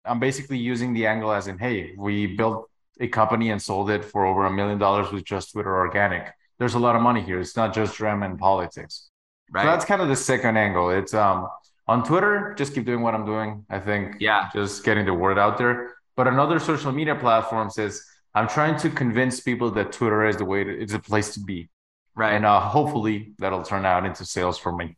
I'm 0.04 0.20
basically 0.20 0.58
using 0.58 0.94
the 0.94 1.06
angle 1.06 1.32
as 1.32 1.46
in, 1.48 1.60
hey, 1.60 1.94
we 1.96 2.26
built 2.26 2.68
a 3.00 3.08
company 3.08 3.52
and 3.52 3.62
sold 3.62 3.92
it 3.92 4.04
for 4.04 4.26
over 4.26 4.46
a 4.46 4.52
million 4.52 4.80
dollars 4.80 5.12
with 5.12 5.24
just 5.24 5.52
Twitter 5.52 5.78
organic. 5.78 6.34
There's 6.58 6.74
a 6.74 6.80
lot 6.80 6.96
of 6.96 7.04
money 7.04 7.22
here. 7.22 7.40
It's 7.40 7.56
not 7.56 7.72
just 7.72 7.96
drama 7.96 8.26
and 8.26 8.40
politics. 8.40 9.10
right. 9.52 9.64
So 9.64 9.70
that's 9.70 9.86
kind 9.86 10.02
of 10.02 10.08
the 10.08 10.16
second 10.16 10.58
angle. 10.58 10.90
It's 10.90 11.14
um 11.14 11.48
on 11.88 12.04
Twitter, 12.04 12.56
just 12.58 12.74
keep 12.74 12.86
doing 12.86 13.02
what 13.02 13.14
I'm 13.14 13.26
doing. 13.26 13.64
I 13.70 13.80
think 13.80 14.16
yeah. 14.20 14.50
just 14.54 14.84
getting 14.84 15.06
the 15.06 15.14
word 15.14 15.38
out 15.38 15.60
there. 15.60 15.94
But 16.16 16.28
on 16.28 16.40
other 16.40 16.58
social 16.58 16.92
media 16.92 17.16
platforms 17.16 17.78
is 17.78 18.04
I'm 18.34 18.48
trying 18.48 18.78
to 18.80 18.90
convince 18.90 19.40
people 19.40 19.70
that 19.72 19.92
Twitter 19.92 20.26
is 20.26 20.38
the 20.38 20.46
way 20.46 20.64
to, 20.64 20.72
it's 20.72 20.94
a 20.94 21.00
place 21.00 21.34
to 21.36 21.40
be. 21.40 21.70
Right. 22.16 22.34
And 22.34 22.46
uh, 22.46 22.60
hopefully 22.60 23.34
that'll 23.40 23.64
turn 23.64 23.86
out 23.86 24.06
into 24.06 24.26
sales 24.26 24.58
for 24.58 24.72
me. 24.72 24.98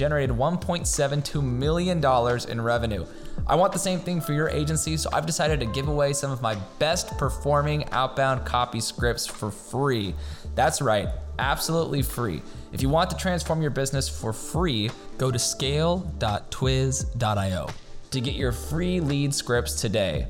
generated 0.00 0.34
$1.72 0.34 1.42
million 1.42 2.02
in 2.48 2.60
revenue. 2.62 3.04
I 3.46 3.54
want 3.54 3.74
the 3.74 3.78
same 3.78 4.00
thing 4.00 4.22
for 4.22 4.32
your 4.32 4.48
agency, 4.48 4.96
so 4.96 5.10
I've 5.12 5.26
decided 5.26 5.60
to 5.60 5.66
give 5.66 5.88
away 5.88 6.14
some 6.14 6.30
of 6.30 6.40
my 6.40 6.54
best 6.78 7.18
performing 7.18 7.84
outbound 7.90 8.46
copy 8.46 8.80
scripts 8.80 9.26
for 9.26 9.50
free. 9.50 10.14
That's 10.54 10.80
right, 10.80 11.08
absolutely 11.38 12.00
free. 12.00 12.40
If 12.72 12.80
you 12.80 12.88
want 12.88 13.10
to 13.10 13.16
transform 13.16 13.60
your 13.60 13.72
business 13.72 14.08
for 14.08 14.32
free, 14.32 14.90
go 15.18 15.30
to 15.30 15.38
scale.twiz.io 15.38 17.68
to 18.10 18.20
get 18.22 18.34
your 18.34 18.52
free 18.52 19.00
lead 19.00 19.34
scripts 19.34 19.82
today. 19.82 20.28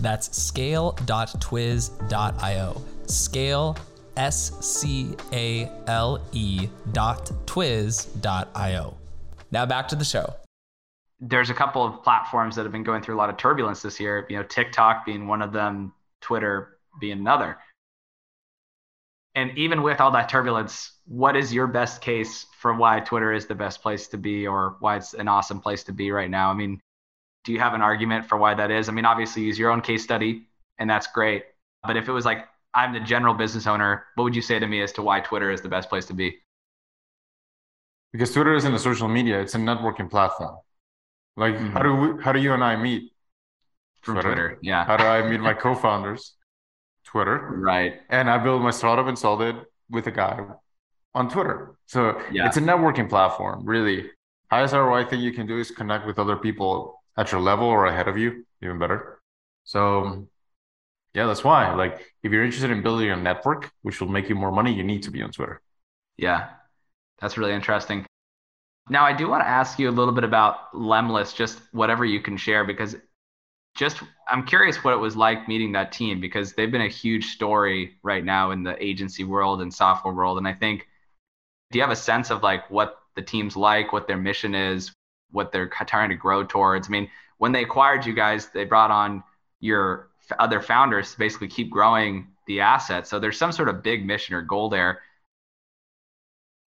That's 0.00 0.36
scale.twiz.io. 0.36 2.82
Scale, 3.06 3.76
S 4.16 4.52
C 4.60 5.14
A 5.32 5.70
L 5.86 6.20
E 6.32 6.68
dot 6.92 7.30
twiz 7.46 8.08
dot 8.20 8.48
io. 8.56 8.96
Now 9.54 9.64
back 9.64 9.86
to 9.88 9.96
the 9.96 10.04
show. 10.04 10.34
There's 11.20 11.48
a 11.48 11.54
couple 11.54 11.84
of 11.84 12.02
platforms 12.02 12.56
that 12.56 12.64
have 12.64 12.72
been 12.72 12.82
going 12.82 13.02
through 13.02 13.14
a 13.14 13.20
lot 13.22 13.30
of 13.30 13.36
turbulence 13.36 13.82
this 13.82 14.00
year, 14.00 14.26
you 14.28 14.36
know, 14.36 14.42
TikTok 14.42 15.06
being 15.06 15.28
one 15.28 15.42
of 15.42 15.52
them, 15.52 15.92
Twitter 16.20 16.78
being 17.00 17.20
another. 17.20 17.56
And 19.36 19.56
even 19.56 19.84
with 19.84 20.00
all 20.00 20.10
that 20.10 20.28
turbulence, 20.28 20.94
what 21.06 21.36
is 21.36 21.54
your 21.54 21.68
best 21.68 22.00
case 22.00 22.46
for 22.58 22.74
why 22.74 22.98
Twitter 22.98 23.32
is 23.32 23.46
the 23.46 23.54
best 23.54 23.80
place 23.80 24.08
to 24.08 24.18
be 24.18 24.44
or 24.44 24.74
why 24.80 24.96
it's 24.96 25.14
an 25.14 25.28
awesome 25.28 25.60
place 25.60 25.84
to 25.84 25.92
be 25.92 26.10
right 26.10 26.30
now? 26.30 26.50
I 26.50 26.54
mean, 26.54 26.80
do 27.44 27.52
you 27.52 27.60
have 27.60 27.74
an 27.74 27.80
argument 27.80 28.26
for 28.28 28.36
why 28.36 28.54
that 28.54 28.72
is? 28.72 28.88
I 28.88 28.92
mean, 28.92 29.04
obviously, 29.04 29.44
use 29.44 29.56
your 29.56 29.70
own 29.70 29.82
case 29.82 30.02
study, 30.02 30.48
and 30.78 30.90
that's 30.90 31.06
great. 31.06 31.44
But 31.84 31.96
if 31.96 32.08
it 32.08 32.12
was 32.12 32.24
like, 32.24 32.48
I'm 32.74 32.92
the 32.92 32.98
general 32.98 33.34
business 33.34 33.68
owner, 33.68 34.06
what 34.16 34.24
would 34.24 34.34
you 34.34 34.42
say 34.42 34.58
to 34.58 34.66
me 34.66 34.82
as 34.82 34.90
to 34.94 35.02
why 35.02 35.20
Twitter 35.20 35.52
is 35.52 35.60
the 35.60 35.68
best 35.68 35.88
place 35.88 36.06
to 36.06 36.14
be? 36.14 36.38
Because 38.14 38.32
Twitter 38.32 38.54
isn't 38.54 38.72
a 38.72 38.78
social 38.78 39.08
media; 39.08 39.40
it's 39.40 39.56
a 39.56 39.58
networking 39.58 40.08
platform. 40.08 40.56
Like, 41.36 41.56
mm-hmm. 41.56 41.70
how 41.70 41.82
do 41.82 41.94
we, 41.96 42.22
how 42.22 42.30
do 42.30 42.40
you 42.40 42.52
and 42.52 42.62
I 42.62 42.76
meet? 42.76 43.10
From 44.02 44.14
Twitter. 44.14 44.34
Twitter. 44.34 44.58
Yeah. 44.62 44.84
How 44.84 44.96
do 44.96 45.02
I 45.02 45.28
meet 45.28 45.40
my 45.40 45.54
co-founders? 45.64 46.34
Twitter. 47.04 47.56
Right. 47.58 47.94
And 48.08 48.30
I 48.30 48.38
built 48.38 48.62
my 48.62 48.70
startup 48.70 49.08
and 49.08 49.18
sold 49.18 49.42
it 49.42 49.56
with 49.90 50.06
a 50.06 50.12
guy 50.12 50.38
on 51.12 51.28
Twitter. 51.28 51.74
So 51.86 52.22
yeah. 52.30 52.46
it's 52.46 52.56
a 52.56 52.60
networking 52.60 53.08
platform, 53.08 53.64
really. 53.64 54.10
Highest 54.48 54.74
ROI 54.74 55.06
thing 55.06 55.20
you 55.20 55.32
can 55.32 55.46
do 55.48 55.58
is 55.58 55.72
connect 55.72 56.06
with 56.06 56.20
other 56.20 56.36
people 56.36 57.02
at 57.16 57.32
your 57.32 57.40
level 57.40 57.66
or 57.66 57.86
ahead 57.86 58.06
of 58.06 58.16
you, 58.16 58.46
even 58.62 58.78
better. 58.78 59.18
So 59.64 60.28
yeah, 61.14 61.26
that's 61.26 61.42
why. 61.42 61.74
Like 61.74 62.00
if 62.22 62.30
you're 62.30 62.44
interested 62.44 62.70
in 62.70 62.80
building 62.80 63.10
a 63.10 63.16
network, 63.16 63.72
which 63.82 64.00
will 64.00 64.08
make 64.08 64.28
you 64.28 64.34
more 64.34 64.52
money, 64.52 64.72
you 64.72 64.84
need 64.84 65.02
to 65.04 65.10
be 65.10 65.22
on 65.22 65.32
Twitter. 65.32 65.60
Yeah. 66.16 66.50
That's 67.20 67.38
really 67.38 67.52
interesting. 67.52 68.06
Now 68.90 69.04
I 69.04 69.12
do 69.12 69.28
want 69.28 69.42
to 69.42 69.48
ask 69.48 69.78
you 69.78 69.88
a 69.88 69.92
little 69.92 70.12
bit 70.12 70.24
about 70.24 70.72
Lemlist, 70.72 71.36
just 71.36 71.60
whatever 71.72 72.04
you 72.04 72.20
can 72.20 72.36
share, 72.36 72.64
because 72.64 72.96
just 73.74 74.02
I'm 74.28 74.44
curious 74.44 74.84
what 74.84 74.94
it 74.94 74.98
was 74.98 75.16
like 75.16 75.48
meeting 75.48 75.72
that 75.72 75.90
team 75.90 76.20
because 76.20 76.52
they've 76.52 76.70
been 76.70 76.82
a 76.82 76.88
huge 76.88 77.26
story 77.26 77.94
right 78.02 78.24
now 78.24 78.50
in 78.50 78.62
the 78.62 78.82
agency 78.82 79.24
world 79.24 79.62
and 79.62 79.72
software 79.72 80.14
world. 80.14 80.38
And 80.38 80.46
I 80.46 80.52
think, 80.52 80.86
do 81.70 81.78
you 81.78 81.82
have 81.82 81.90
a 81.90 81.96
sense 81.96 82.30
of 82.30 82.42
like 82.42 82.70
what 82.70 82.98
the 83.14 83.22
team's 83.22 83.56
like, 83.56 83.92
what 83.92 84.06
their 84.06 84.16
mission 84.16 84.54
is, 84.54 84.92
what 85.30 85.52
they're 85.52 85.68
trying 85.68 86.10
to 86.10 86.14
grow 86.14 86.44
towards. 86.44 86.88
I 86.88 86.90
mean, 86.90 87.10
when 87.38 87.52
they 87.52 87.62
acquired 87.62 88.06
you 88.06 88.14
guys, 88.14 88.48
they 88.48 88.64
brought 88.64 88.90
on 88.90 89.22
your 89.60 90.10
other 90.38 90.60
founders 90.60 91.12
to 91.12 91.18
basically 91.18 91.48
keep 91.48 91.70
growing 91.70 92.28
the 92.46 92.60
asset. 92.60 93.06
So 93.06 93.18
there's 93.18 93.38
some 93.38 93.52
sort 93.52 93.68
of 93.68 93.82
big 93.82 94.06
mission 94.06 94.34
or 94.34 94.42
goal 94.42 94.68
there. 94.68 95.00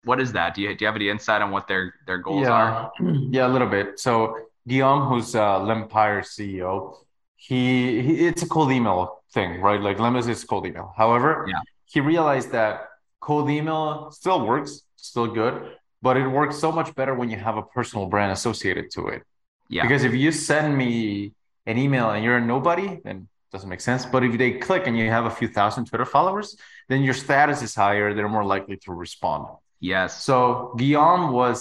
What 0.05 0.21
is 0.21 0.31
that? 0.33 0.55
Do 0.55 0.61
you, 0.61 0.69
do 0.75 0.83
you 0.83 0.87
have 0.87 0.95
any 0.95 1.09
insight 1.09 1.41
on 1.41 1.51
what 1.51 1.67
their, 1.67 1.95
their 2.07 2.19
goals 2.19 2.43
yeah. 2.43 2.51
are? 2.51 2.91
Yeah, 3.31 3.47
a 3.47 3.51
little 3.55 3.67
bit. 3.67 3.99
So 3.99 4.37
Guillaume, 4.67 5.07
who's 5.09 5.35
uh, 5.35 5.59
Lempire 5.59 6.21
CEO, 6.21 6.95
he, 7.35 8.01
he, 8.01 8.27
it's 8.27 8.43
a 8.43 8.47
cold 8.47 8.71
email 8.71 9.23
thing, 9.33 9.61
right? 9.61 9.81
Like 9.81 9.97
Lemlist 9.97 10.29
is 10.29 10.43
cold 10.43 10.65
email. 10.65 10.93
However, 10.95 11.45
yeah. 11.47 11.59
he 11.85 11.99
realized 11.99 12.51
that 12.51 12.89
cold 13.19 13.49
email 13.49 14.11
still 14.11 14.45
works, 14.45 14.83
still 14.95 15.27
good, 15.27 15.73
but 16.01 16.17
it 16.17 16.27
works 16.27 16.57
so 16.57 16.71
much 16.71 16.93
better 16.95 17.13
when 17.15 17.29
you 17.29 17.37
have 17.37 17.57
a 17.57 17.63
personal 17.63 18.05
brand 18.05 18.31
associated 18.31 18.91
to 18.91 19.07
it. 19.07 19.23
Yeah. 19.69 19.83
Because 19.83 20.03
if 20.03 20.13
you 20.13 20.31
send 20.31 20.77
me 20.77 21.33
an 21.65 21.77
email 21.77 22.11
and 22.11 22.23
you're 22.23 22.37
a 22.37 22.41
nobody, 22.41 22.99
then 23.03 23.17
it 23.17 23.51
doesn't 23.51 23.69
make 23.69 23.81
sense. 23.81 24.05
But 24.05 24.23
if 24.23 24.37
they 24.37 24.51
click 24.51 24.87
and 24.87 24.97
you 24.97 25.09
have 25.09 25.25
a 25.25 25.31
few 25.31 25.47
thousand 25.47 25.85
Twitter 25.85 26.05
followers, 26.05 26.57
then 26.89 27.01
your 27.01 27.13
status 27.13 27.61
is 27.61 27.73
higher. 27.73 28.13
They're 28.13 28.29
more 28.29 28.45
likely 28.45 28.77
to 28.77 28.93
respond. 28.93 29.47
Yes. 29.85 30.23
So 30.23 30.73
Guillaume 30.77 31.31
was 31.31 31.57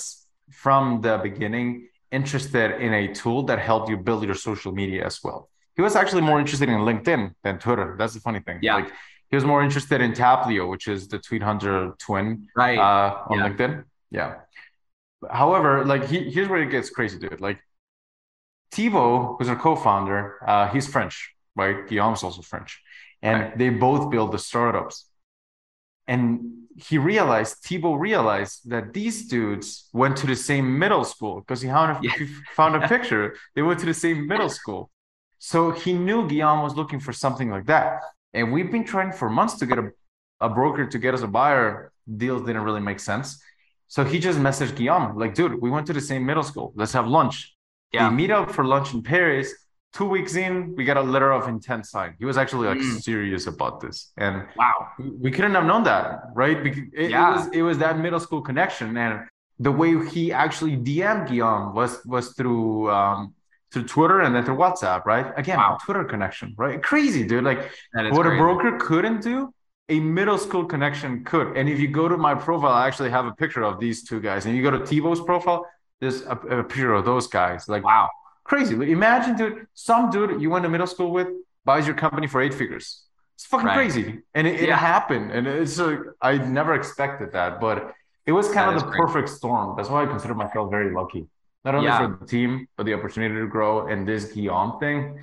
from 0.50 1.02
the 1.02 1.14
beginning 1.22 1.88
interested 2.10 2.80
in 2.80 2.92
a 2.94 3.12
tool 3.12 3.42
that 3.48 3.58
helped 3.58 3.88
you 3.90 3.96
build 3.96 4.24
your 4.24 4.38
social 4.48 4.72
media 4.72 5.04
as 5.04 5.16
well. 5.22 5.50
He 5.76 5.82
was 5.82 5.94
actually 6.00 6.22
more 6.22 6.38
interested 6.38 6.68
in 6.68 6.78
LinkedIn 6.88 7.34
than 7.42 7.58
Twitter. 7.58 7.96
That's 7.98 8.14
the 8.14 8.20
funny 8.20 8.40
thing. 8.40 8.60
Yeah. 8.62 8.76
Like 8.76 8.90
he 9.30 9.36
was 9.36 9.44
more 9.44 9.62
interested 9.62 10.00
in 10.00 10.12
Taplio, 10.12 10.70
which 10.70 10.86
is 10.88 11.08
the 11.08 11.18
Tweet 11.18 11.42
Hunter 11.42 11.94
twin 11.98 12.46
right. 12.56 12.78
uh, 12.78 13.30
on 13.30 13.38
yeah. 13.38 13.48
LinkedIn. 13.48 13.84
Yeah. 14.10 14.34
However, 15.30 15.84
like 15.84 16.06
he, 16.06 16.30
here's 16.30 16.48
where 16.48 16.62
it 16.62 16.70
gets 16.70 16.88
crazy, 16.90 17.18
dude. 17.18 17.40
Like 17.40 17.58
Thibaut, 18.72 19.36
who's 19.36 19.48
our 19.48 19.56
co-founder, 19.56 20.20
uh, 20.46 20.68
he's 20.68 20.86
French, 20.86 21.34
right? 21.56 21.86
Guillaume's 21.88 22.22
also 22.22 22.42
French, 22.42 22.80
and 23.22 23.40
right. 23.40 23.58
they 23.58 23.70
both 23.70 24.10
build 24.10 24.32
the 24.32 24.38
startups. 24.38 25.06
And 26.06 26.64
he 26.76 26.98
realized, 26.98 27.58
Thibaut 27.58 28.00
realized 28.00 28.68
that 28.70 28.92
these 28.92 29.28
dudes 29.28 29.88
went 29.92 30.16
to 30.18 30.26
the 30.26 30.36
same 30.36 30.78
middle 30.78 31.04
school 31.04 31.40
because 31.40 31.62
he 31.62 31.68
found 31.68 31.96
a, 31.96 32.00
yeah. 32.02 32.12
he 32.18 32.26
found 32.54 32.76
a 32.76 32.88
picture. 32.94 33.36
They 33.54 33.62
went 33.62 33.80
to 33.80 33.86
the 33.86 33.94
same 33.94 34.26
middle 34.26 34.48
school. 34.48 34.90
So 35.38 35.70
he 35.70 35.92
knew 35.92 36.26
Guillaume 36.26 36.62
was 36.62 36.74
looking 36.74 37.00
for 37.00 37.12
something 37.12 37.50
like 37.50 37.66
that. 37.66 38.00
And 38.32 38.52
we've 38.52 38.70
been 38.70 38.84
trying 38.84 39.12
for 39.12 39.30
months 39.30 39.54
to 39.58 39.66
get 39.66 39.78
a, 39.78 39.90
a 40.40 40.48
broker 40.48 40.86
to 40.86 40.98
get 40.98 41.14
us 41.14 41.22
a 41.22 41.28
buyer. 41.28 41.92
Deals 42.16 42.44
didn't 42.46 42.62
really 42.62 42.80
make 42.80 42.98
sense. 42.98 43.40
So 43.88 44.04
he 44.04 44.18
just 44.18 44.38
messaged 44.38 44.76
Guillaume, 44.76 45.16
like, 45.16 45.34
dude, 45.34 45.60
we 45.60 45.70
went 45.70 45.86
to 45.86 45.92
the 45.92 46.00
same 46.00 46.26
middle 46.26 46.42
school. 46.42 46.72
Let's 46.74 46.92
have 46.92 47.06
lunch. 47.06 47.54
Yeah. 47.92 48.08
They 48.08 48.14
meet 48.16 48.30
up 48.30 48.50
for 48.50 48.64
lunch 48.64 48.92
in 48.92 49.02
Paris. 49.02 49.54
Two 49.94 50.06
weeks 50.06 50.34
in, 50.34 50.74
we 50.74 50.84
got 50.84 50.96
a 50.96 51.02
letter 51.02 51.32
of 51.32 51.48
intent 51.48 51.86
signed. 51.86 52.14
He 52.18 52.24
was 52.24 52.36
actually 52.36 52.66
like 52.66 52.78
mm. 52.78 53.00
serious 53.00 53.46
about 53.46 53.80
this. 53.80 54.12
And 54.16 54.44
wow, 54.56 54.88
we 54.98 55.30
couldn't 55.30 55.54
have 55.54 55.66
known 55.66 55.84
that, 55.84 56.20
right? 56.34 56.62
Because 56.62 56.82
it, 56.92 57.10
yeah. 57.10 57.30
it 57.30 57.36
was 57.36 57.46
it 57.58 57.62
was 57.62 57.78
that 57.78 57.98
middle 57.98 58.18
school 58.18 58.42
connection. 58.42 58.96
And 58.96 59.20
the 59.60 59.70
way 59.70 60.04
he 60.06 60.32
actually 60.32 60.76
DM'd 60.76 61.28
Guillaume 61.28 61.74
was 61.74 62.04
was 62.04 62.32
through 62.32 62.90
um 62.90 63.34
through 63.74 63.84
Twitter 63.84 64.20
and 64.20 64.34
then 64.34 64.44
through 64.44 64.56
WhatsApp, 64.56 65.04
right? 65.04 65.32
Again, 65.36 65.58
wow. 65.58 65.78
Twitter 65.84 66.04
connection, 66.04 66.54
right? 66.56 66.82
Crazy, 66.82 67.24
dude. 67.26 67.44
Like 67.44 67.58
what 67.92 68.22
crazy. 68.22 68.36
a 68.36 68.38
broker 68.38 68.78
couldn't 68.78 69.22
do, 69.22 69.52
a 69.88 70.00
middle 70.00 70.38
school 70.38 70.64
connection 70.64 71.24
could. 71.24 71.56
And 71.56 71.68
if 71.68 71.78
you 71.78 71.88
go 71.88 72.08
to 72.08 72.16
my 72.16 72.34
profile, 72.34 72.72
I 72.72 72.86
actually 72.86 73.10
have 73.10 73.26
a 73.26 73.32
picture 73.32 73.64
of 73.64 73.80
these 73.80 74.04
two 74.04 74.20
guys. 74.20 74.46
And 74.46 74.56
you 74.56 74.62
go 74.62 74.70
to 74.70 74.86
Thibaut's 74.86 75.20
profile, 75.20 75.66
there's 76.00 76.22
a, 76.22 76.36
a 76.58 76.64
picture 76.64 76.94
of 76.94 77.04
those 77.04 77.26
guys. 77.26 77.68
Like, 77.68 77.84
wow, 77.84 78.08
crazy. 78.44 78.74
Imagine, 78.92 79.36
dude, 79.36 79.66
some 79.74 80.10
dude 80.10 80.40
you 80.40 80.50
went 80.50 80.62
to 80.64 80.68
middle 80.68 80.86
school 80.86 81.10
with 81.10 81.28
buys 81.64 81.86
your 81.86 81.96
company 81.96 82.26
for 82.26 82.40
eight 82.40 82.54
figures. 82.54 83.02
It's 83.34 83.46
fucking 83.46 83.66
right. 83.66 83.74
crazy. 83.74 84.20
And 84.34 84.46
it, 84.46 84.60
it 84.60 84.70
happened. 84.70 85.32
And 85.32 85.46
it's 85.46 85.78
like, 85.78 85.98
I 86.22 86.38
never 86.38 86.74
expected 86.74 87.32
that, 87.32 87.60
but 87.60 87.92
it 88.26 88.32
was 88.32 88.46
kind 88.50 88.70
that 88.70 88.84
of 88.84 88.90
the 88.90 88.96
perfect 88.96 89.28
storm. 89.28 89.74
That's 89.76 89.88
why 89.88 90.04
I 90.04 90.06
consider 90.06 90.34
myself 90.34 90.70
very 90.70 90.94
lucky. 90.94 91.26
Not 91.64 91.74
only 91.74 91.88
yeah. 91.88 92.06
for 92.06 92.18
the 92.20 92.26
team, 92.26 92.68
but 92.76 92.84
the 92.84 92.94
opportunity 92.94 93.34
to 93.34 93.46
grow 93.46 93.88
and 93.88 94.06
this 94.06 94.32
Guillaume 94.32 94.78
thing. 94.78 95.18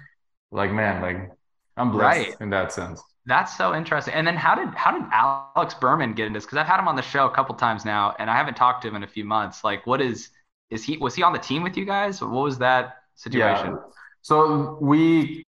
Like, 0.52 0.72
man, 0.72 1.02
like 1.02 1.32
I'm 1.78 1.92
blessed 1.92 2.30
right. 2.30 2.42
in 2.42 2.50
that 2.50 2.72
sense. 2.72 3.02
That's 3.26 3.56
so 3.56 3.76
interesting. 3.76 4.16
And 4.16 4.26
then 4.26 4.36
how 4.36 4.56
did 4.56 4.70
how 4.74 4.92
did 4.92 5.04
Alex 5.12 5.76
Berman 5.76 6.14
get 6.14 6.26
into 6.26 6.38
this? 6.38 6.46
Because 6.46 6.58
I've 6.58 6.68
had 6.68 6.80
him 6.80 6.88
on 6.88 6.96
the 6.96 7.04
show 7.04 7.28
a 7.28 7.32
couple 7.34 7.54
times 7.56 7.86
now, 7.86 8.16
and 8.18 8.30
I 8.30 8.36
haven't 8.36 8.56
talked 8.56 8.82
to 8.82 8.88
him 8.88 8.96
in 8.96 9.04
a 9.04 9.08
few 9.08 9.24
months. 9.24 9.64
Like, 9.64 9.86
what 9.86 10.02
is 10.02 10.30
is 10.72 10.84
he 10.84 10.98
was 10.98 11.14
he 11.14 11.22
on 11.22 11.32
the 11.32 11.40
team 11.40 11.62
with 11.62 11.78
you 11.78 11.86
guys? 11.86 12.22
What 12.22 12.32
was 12.32 12.58
that 12.58 13.01
situation? 13.22 13.72
Yeah. 13.72 13.94
So 14.22 14.78
we, 14.82 15.44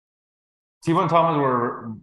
Steve 0.83 0.97
and 0.97 1.11
Thomas 1.11 1.39
were 1.39 1.95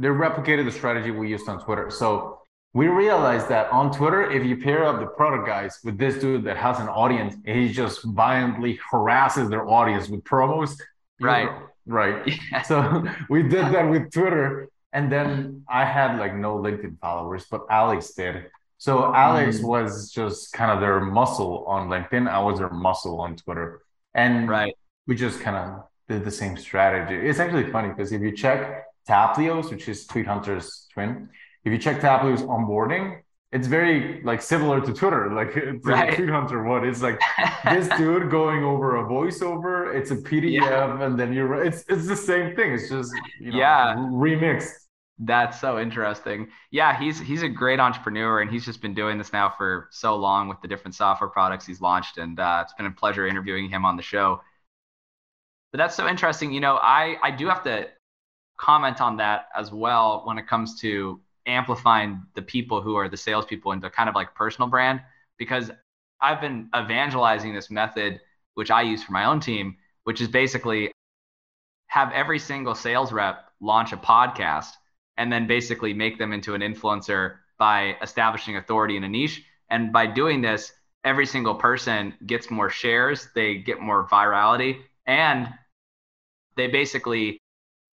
they 0.00 0.08
replicated 0.08 0.64
the 0.64 0.72
strategy 0.72 1.10
we 1.10 1.28
used 1.28 1.46
on 1.48 1.62
Twitter. 1.62 1.90
So 1.90 2.40
we 2.72 2.86
realized 2.86 3.48
that 3.48 3.70
on 3.70 3.92
Twitter, 3.92 4.30
if 4.30 4.46
you 4.46 4.56
pair 4.56 4.86
up 4.86 4.98
the 4.98 5.06
product 5.06 5.46
guys 5.46 5.78
with 5.84 5.98
this 5.98 6.20
dude 6.20 6.44
that 6.44 6.56
has 6.56 6.78
an 6.78 6.88
audience, 6.88 7.34
he 7.44 7.68
just 7.70 8.04
violently 8.04 8.78
harasses 8.90 9.50
their 9.50 9.68
audience 9.68 10.08
with 10.08 10.24
promos. 10.24 10.76
Right. 11.20 11.50
Right. 11.86 12.38
Yeah. 12.52 12.62
So 12.62 13.04
we 13.28 13.42
did 13.42 13.64
that 13.74 13.90
with 13.90 14.12
Twitter. 14.12 14.68
And 14.92 15.10
then 15.10 15.64
I 15.68 15.84
had 15.84 16.20
like 16.20 16.36
no 16.36 16.58
LinkedIn 16.58 17.00
followers, 17.00 17.46
but 17.50 17.62
Alex 17.68 18.12
did. 18.12 18.46
So 18.78 19.12
Alex 19.12 19.58
mm. 19.58 19.64
was 19.64 20.12
just 20.12 20.52
kind 20.52 20.70
of 20.70 20.80
their 20.80 21.00
muscle 21.00 21.64
on 21.66 21.88
LinkedIn. 21.88 22.28
I 22.28 22.38
was 22.40 22.58
their 22.58 22.70
muscle 22.70 23.20
on 23.20 23.34
Twitter. 23.34 23.82
And 24.14 24.48
right. 24.48 24.74
we 25.06 25.14
just 25.14 25.40
kind 25.40 25.56
of 25.56 25.84
did 26.08 26.24
the 26.24 26.30
same 26.30 26.56
strategy. 26.56 27.14
It's 27.14 27.38
actually 27.38 27.70
funny 27.70 27.88
because 27.88 28.12
if 28.12 28.20
you 28.20 28.32
check 28.32 28.84
Taplio's, 29.08 29.70
which 29.70 29.88
is 29.88 30.06
Tweet 30.06 30.26
Hunter's 30.26 30.88
twin, 30.92 31.28
if 31.64 31.72
you 31.72 31.78
check 31.78 32.00
Taplio's 32.00 32.42
onboarding, 32.42 33.20
it's 33.52 33.66
very 33.66 34.22
like 34.22 34.40
similar 34.42 34.80
to 34.80 34.92
Twitter, 34.92 35.32
like 35.40 35.56
it's 35.56 35.84
right. 35.86 36.14
Tweet 36.14 36.28
Hunter. 36.28 36.62
What 36.62 36.84
it's 36.84 37.02
like 37.02 37.20
this 37.64 37.88
dude 37.96 38.30
going 38.30 38.64
over 38.64 38.96
a 38.96 39.04
voiceover. 39.04 39.94
It's 39.94 40.10
a 40.10 40.16
PDF, 40.16 40.60
yeah. 40.62 41.04
and 41.04 41.18
then 41.18 41.32
you're 41.32 41.62
it's 41.62 41.84
it's 41.88 42.06
the 42.06 42.16
same 42.16 42.54
thing. 42.56 42.72
It's 42.72 42.88
just 42.88 43.12
you 43.40 43.52
know, 43.52 43.58
yeah 43.58 43.94
remixed. 43.96 44.70
That's 45.22 45.60
so 45.60 45.78
interesting. 45.78 46.48
Yeah, 46.70 46.98
he's 46.98 47.20
he's 47.20 47.42
a 47.42 47.48
great 47.48 47.78
entrepreneur, 47.78 48.40
and 48.40 48.50
he's 48.50 48.64
just 48.64 48.80
been 48.80 48.94
doing 48.94 49.18
this 49.18 49.34
now 49.34 49.50
for 49.50 49.88
so 49.90 50.16
long 50.16 50.48
with 50.48 50.62
the 50.62 50.68
different 50.68 50.94
software 50.94 51.28
products 51.28 51.66
he's 51.66 51.82
launched, 51.82 52.16
and 52.16 52.40
uh, 52.40 52.60
it's 52.64 52.72
been 52.72 52.86
a 52.86 52.90
pleasure 52.90 53.26
interviewing 53.26 53.68
him 53.68 53.84
on 53.84 53.96
the 53.96 54.02
show. 54.02 54.40
But 55.72 55.78
that's 55.78 55.94
so 55.94 56.08
interesting. 56.08 56.52
You 56.52 56.60
know, 56.60 56.76
I 56.76 57.16
I 57.22 57.30
do 57.30 57.48
have 57.48 57.62
to 57.64 57.88
comment 58.56 59.02
on 59.02 59.18
that 59.18 59.48
as 59.54 59.70
well 59.72 60.22
when 60.24 60.38
it 60.38 60.46
comes 60.46 60.80
to 60.80 61.20
amplifying 61.46 62.22
the 62.34 62.42
people 62.42 62.80
who 62.80 62.96
are 62.96 63.08
the 63.08 63.16
salespeople 63.16 63.72
into 63.72 63.90
kind 63.90 64.08
of 64.08 64.14
like 64.14 64.34
personal 64.34 64.68
brand 64.68 65.02
because 65.38 65.70
I've 66.20 66.40
been 66.40 66.70
evangelizing 66.76 67.54
this 67.54 67.70
method, 67.70 68.20
which 68.54 68.70
I 68.70 68.82
use 68.82 69.02
for 69.02 69.12
my 69.12 69.24
own 69.26 69.40
team, 69.40 69.76
which 70.04 70.20
is 70.22 70.28
basically 70.28 70.92
have 71.88 72.12
every 72.12 72.38
single 72.38 72.74
sales 72.74 73.12
rep 73.12 73.50
launch 73.60 73.92
a 73.92 73.96
podcast 73.98 74.72
and 75.20 75.30
then 75.30 75.46
basically 75.46 75.92
make 75.92 76.18
them 76.18 76.32
into 76.32 76.54
an 76.54 76.62
influencer 76.62 77.36
by 77.58 77.94
establishing 78.00 78.56
authority 78.56 78.96
in 78.96 79.04
a 79.04 79.08
niche. 79.08 79.44
And 79.68 79.92
by 79.92 80.06
doing 80.06 80.40
this, 80.40 80.72
every 81.04 81.26
single 81.26 81.54
person 81.54 82.14
gets 82.24 82.50
more 82.50 82.70
shares, 82.70 83.28
they 83.34 83.58
get 83.58 83.82
more 83.82 84.08
virality, 84.08 84.78
and 85.04 85.46
they 86.56 86.68
basically 86.68 87.38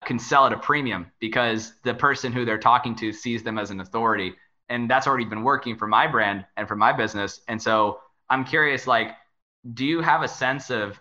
can 0.06 0.18
sell 0.18 0.46
at 0.46 0.54
a 0.54 0.58
premium 0.58 1.12
because 1.20 1.74
the 1.84 1.92
person 1.92 2.32
who 2.32 2.46
they're 2.46 2.58
talking 2.58 2.96
to 2.96 3.12
sees 3.12 3.42
them 3.42 3.58
as 3.58 3.70
an 3.70 3.80
authority. 3.80 4.34
And 4.70 4.88
that's 4.88 5.06
already 5.06 5.26
been 5.26 5.42
working 5.42 5.76
for 5.76 5.86
my 5.86 6.06
brand 6.06 6.46
and 6.56 6.66
for 6.66 6.74
my 6.74 6.90
business. 6.94 7.42
And 7.48 7.60
so 7.60 8.00
I'm 8.30 8.44
curious, 8.44 8.86
like, 8.86 9.10
do 9.74 9.84
you 9.84 10.00
have 10.00 10.22
a 10.22 10.28
sense 10.28 10.70
of 10.70 10.98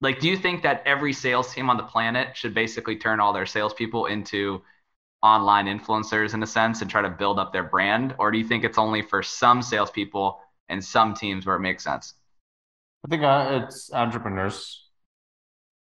like, 0.00 0.20
do 0.20 0.28
you 0.28 0.36
think 0.36 0.62
that 0.62 0.82
every 0.84 1.12
sales 1.12 1.52
team 1.52 1.68
on 1.68 1.76
the 1.76 1.82
planet 1.82 2.36
should 2.36 2.54
basically 2.54 2.96
turn 2.96 3.18
all 3.18 3.32
their 3.32 3.46
salespeople 3.46 4.06
into 4.06 4.62
online 5.22 5.66
influencers 5.66 6.34
in 6.34 6.42
a 6.42 6.46
sense 6.46 6.82
and 6.82 6.90
try 6.90 7.02
to 7.02 7.10
build 7.10 7.38
up 7.38 7.52
their 7.52 7.62
brand? 7.62 8.14
Or 8.18 8.30
do 8.30 8.38
you 8.38 8.44
think 8.44 8.64
it's 8.64 8.78
only 8.78 9.02
for 9.02 9.22
some 9.22 9.62
salespeople 9.62 10.40
and 10.68 10.84
some 10.84 11.14
teams 11.14 11.46
where 11.46 11.56
it 11.56 11.60
makes 11.60 11.84
sense? 11.84 12.14
I 13.04 13.08
think 13.08 13.22
uh, 13.22 13.64
it's 13.64 13.92
entrepreneurs 13.92 14.88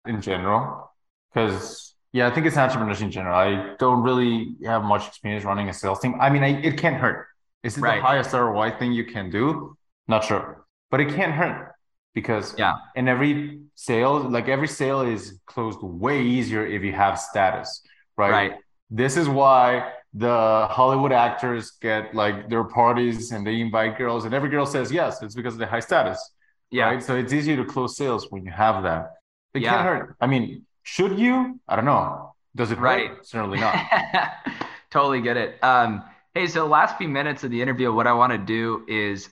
in 0.06 0.20
general 0.20 0.92
because 1.32 1.94
yeah, 2.12 2.26
I 2.26 2.30
think 2.30 2.46
it's 2.46 2.56
entrepreneurs 2.56 3.02
in 3.02 3.10
general. 3.10 3.36
I 3.36 3.74
don't 3.78 4.02
really 4.02 4.54
have 4.64 4.82
much 4.82 5.06
experience 5.06 5.44
running 5.44 5.68
a 5.68 5.74
sales 5.74 6.00
team. 6.00 6.14
I 6.20 6.30
mean, 6.30 6.42
I, 6.42 6.60
it 6.62 6.78
can't 6.78 6.96
hurt. 6.96 7.26
Is 7.62 7.76
it 7.76 7.80
right. 7.80 7.96
the 7.96 8.02
highest 8.02 8.32
ROI 8.32 8.78
thing 8.78 8.92
you 8.92 9.04
can 9.04 9.28
do? 9.30 9.76
Not 10.08 10.24
sure, 10.24 10.64
but 10.90 11.00
it 11.00 11.14
can't 11.14 11.32
hurt 11.32 11.74
because 12.14 12.54
yeah, 12.56 12.74
in 12.94 13.08
every 13.08 13.60
sale, 13.74 14.20
like 14.20 14.48
every 14.48 14.68
sale 14.68 15.02
is 15.02 15.38
closed 15.46 15.80
way 15.82 16.22
easier 16.22 16.64
if 16.64 16.82
you 16.82 16.92
have 16.92 17.18
status, 17.18 17.82
right? 18.16 18.30
Right. 18.30 18.52
This 18.90 19.16
is 19.16 19.28
why 19.28 19.92
the 20.14 20.66
Hollywood 20.70 21.12
actors 21.12 21.72
get 21.82 22.14
like 22.14 22.48
their 22.48 22.64
parties 22.64 23.32
and 23.32 23.46
they 23.46 23.60
invite 23.60 23.98
girls, 23.98 24.24
and 24.24 24.34
every 24.34 24.48
girl 24.48 24.66
says 24.66 24.90
yes. 24.90 25.22
It's 25.22 25.34
because 25.34 25.54
of 25.54 25.60
the 25.60 25.66
high 25.66 25.80
status. 25.80 26.32
Yeah. 26.70 26.86
Right. 26.86 27.02
So 27.02 27.16
it's 27.16 27.32
easier 27.32 27.56
to 27.56 27.64
close 27.64 27.96
sales 27.96 28.30
when 28.30 28.44
you 28.44 28.50
have 28.50 28.82
that. 28.82 29.12
It 29.54 29.62
yeah. 29.62 29.70
can't 29.70 29.82
hurt. 29.82 30.16
I 30.20 30.26
mean, 30.26 30.64
should 30.82 31.18
you? 31.18 31.60
I 31.68 31.76
don't 31.76 31.84
know. 31.84 32.34
Does 32.54 32.70
it 32.70 32.78
right? 32.78 33.08
Hurt? 33.08 33.26
Certainly 33.26 33.60
not. 33.60 33.76
totally 34.90 35.20
get 35.20 35.36
it. 35.36 35.62
Um, 35.62 36.02
hey, 36.34 36.46
so 36.46 36.66
last 36.66 36.96
few 36.96 37.08
minutes 37.08 37.44
of 37.44 37.50
the 37.50 37.60
interview, 37.60 37.92
what 37.92 38.06
I 38.06 38.12
want 38.12 38.32
to 38.32 38.38
do 38.38 38.84
is 38.88 39.28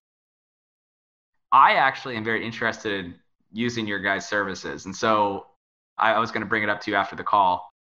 I 1.52 1.74
actually 1.74 2.16
am 2.16 2.24
very 2.24 2.44
interested 2.44 3.04
in 3.04 3.14
using 3.52 3.86
your 3.86 4.00
guys' 4.00 4.28
services. 4.28 4.86
And 4.86 4.94
so 4.94 5.46
I, 5.96 6.14
I 6.14 6.18
was 6.18 6.30
going 6.30 6.42
to 6.42 6.48
bring 6.48 6.62
it 6.62 6.68
up 6.68 6.80
to 6.82 6.90
you 6.90 6.96
after 6.96 7.16
the 7.16 7.24
call, 7.24 7.72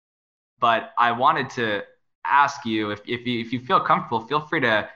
but 0.60 0.92
I 0.98 1.12
wanted 1.12 1.50
to 1.50 1.82
ask 2.24 2.64
you 2.64 2.90
if, 2.90 3.00
if, 3.06 3.26
you 3.26 3.40
if 3.40 3.52
you 3.52 3.60
feel 3.60 3.80
comfortable, 3.80 4.20
feel 4.20 4.40
free 4.40 4.60
to 4.60 4.88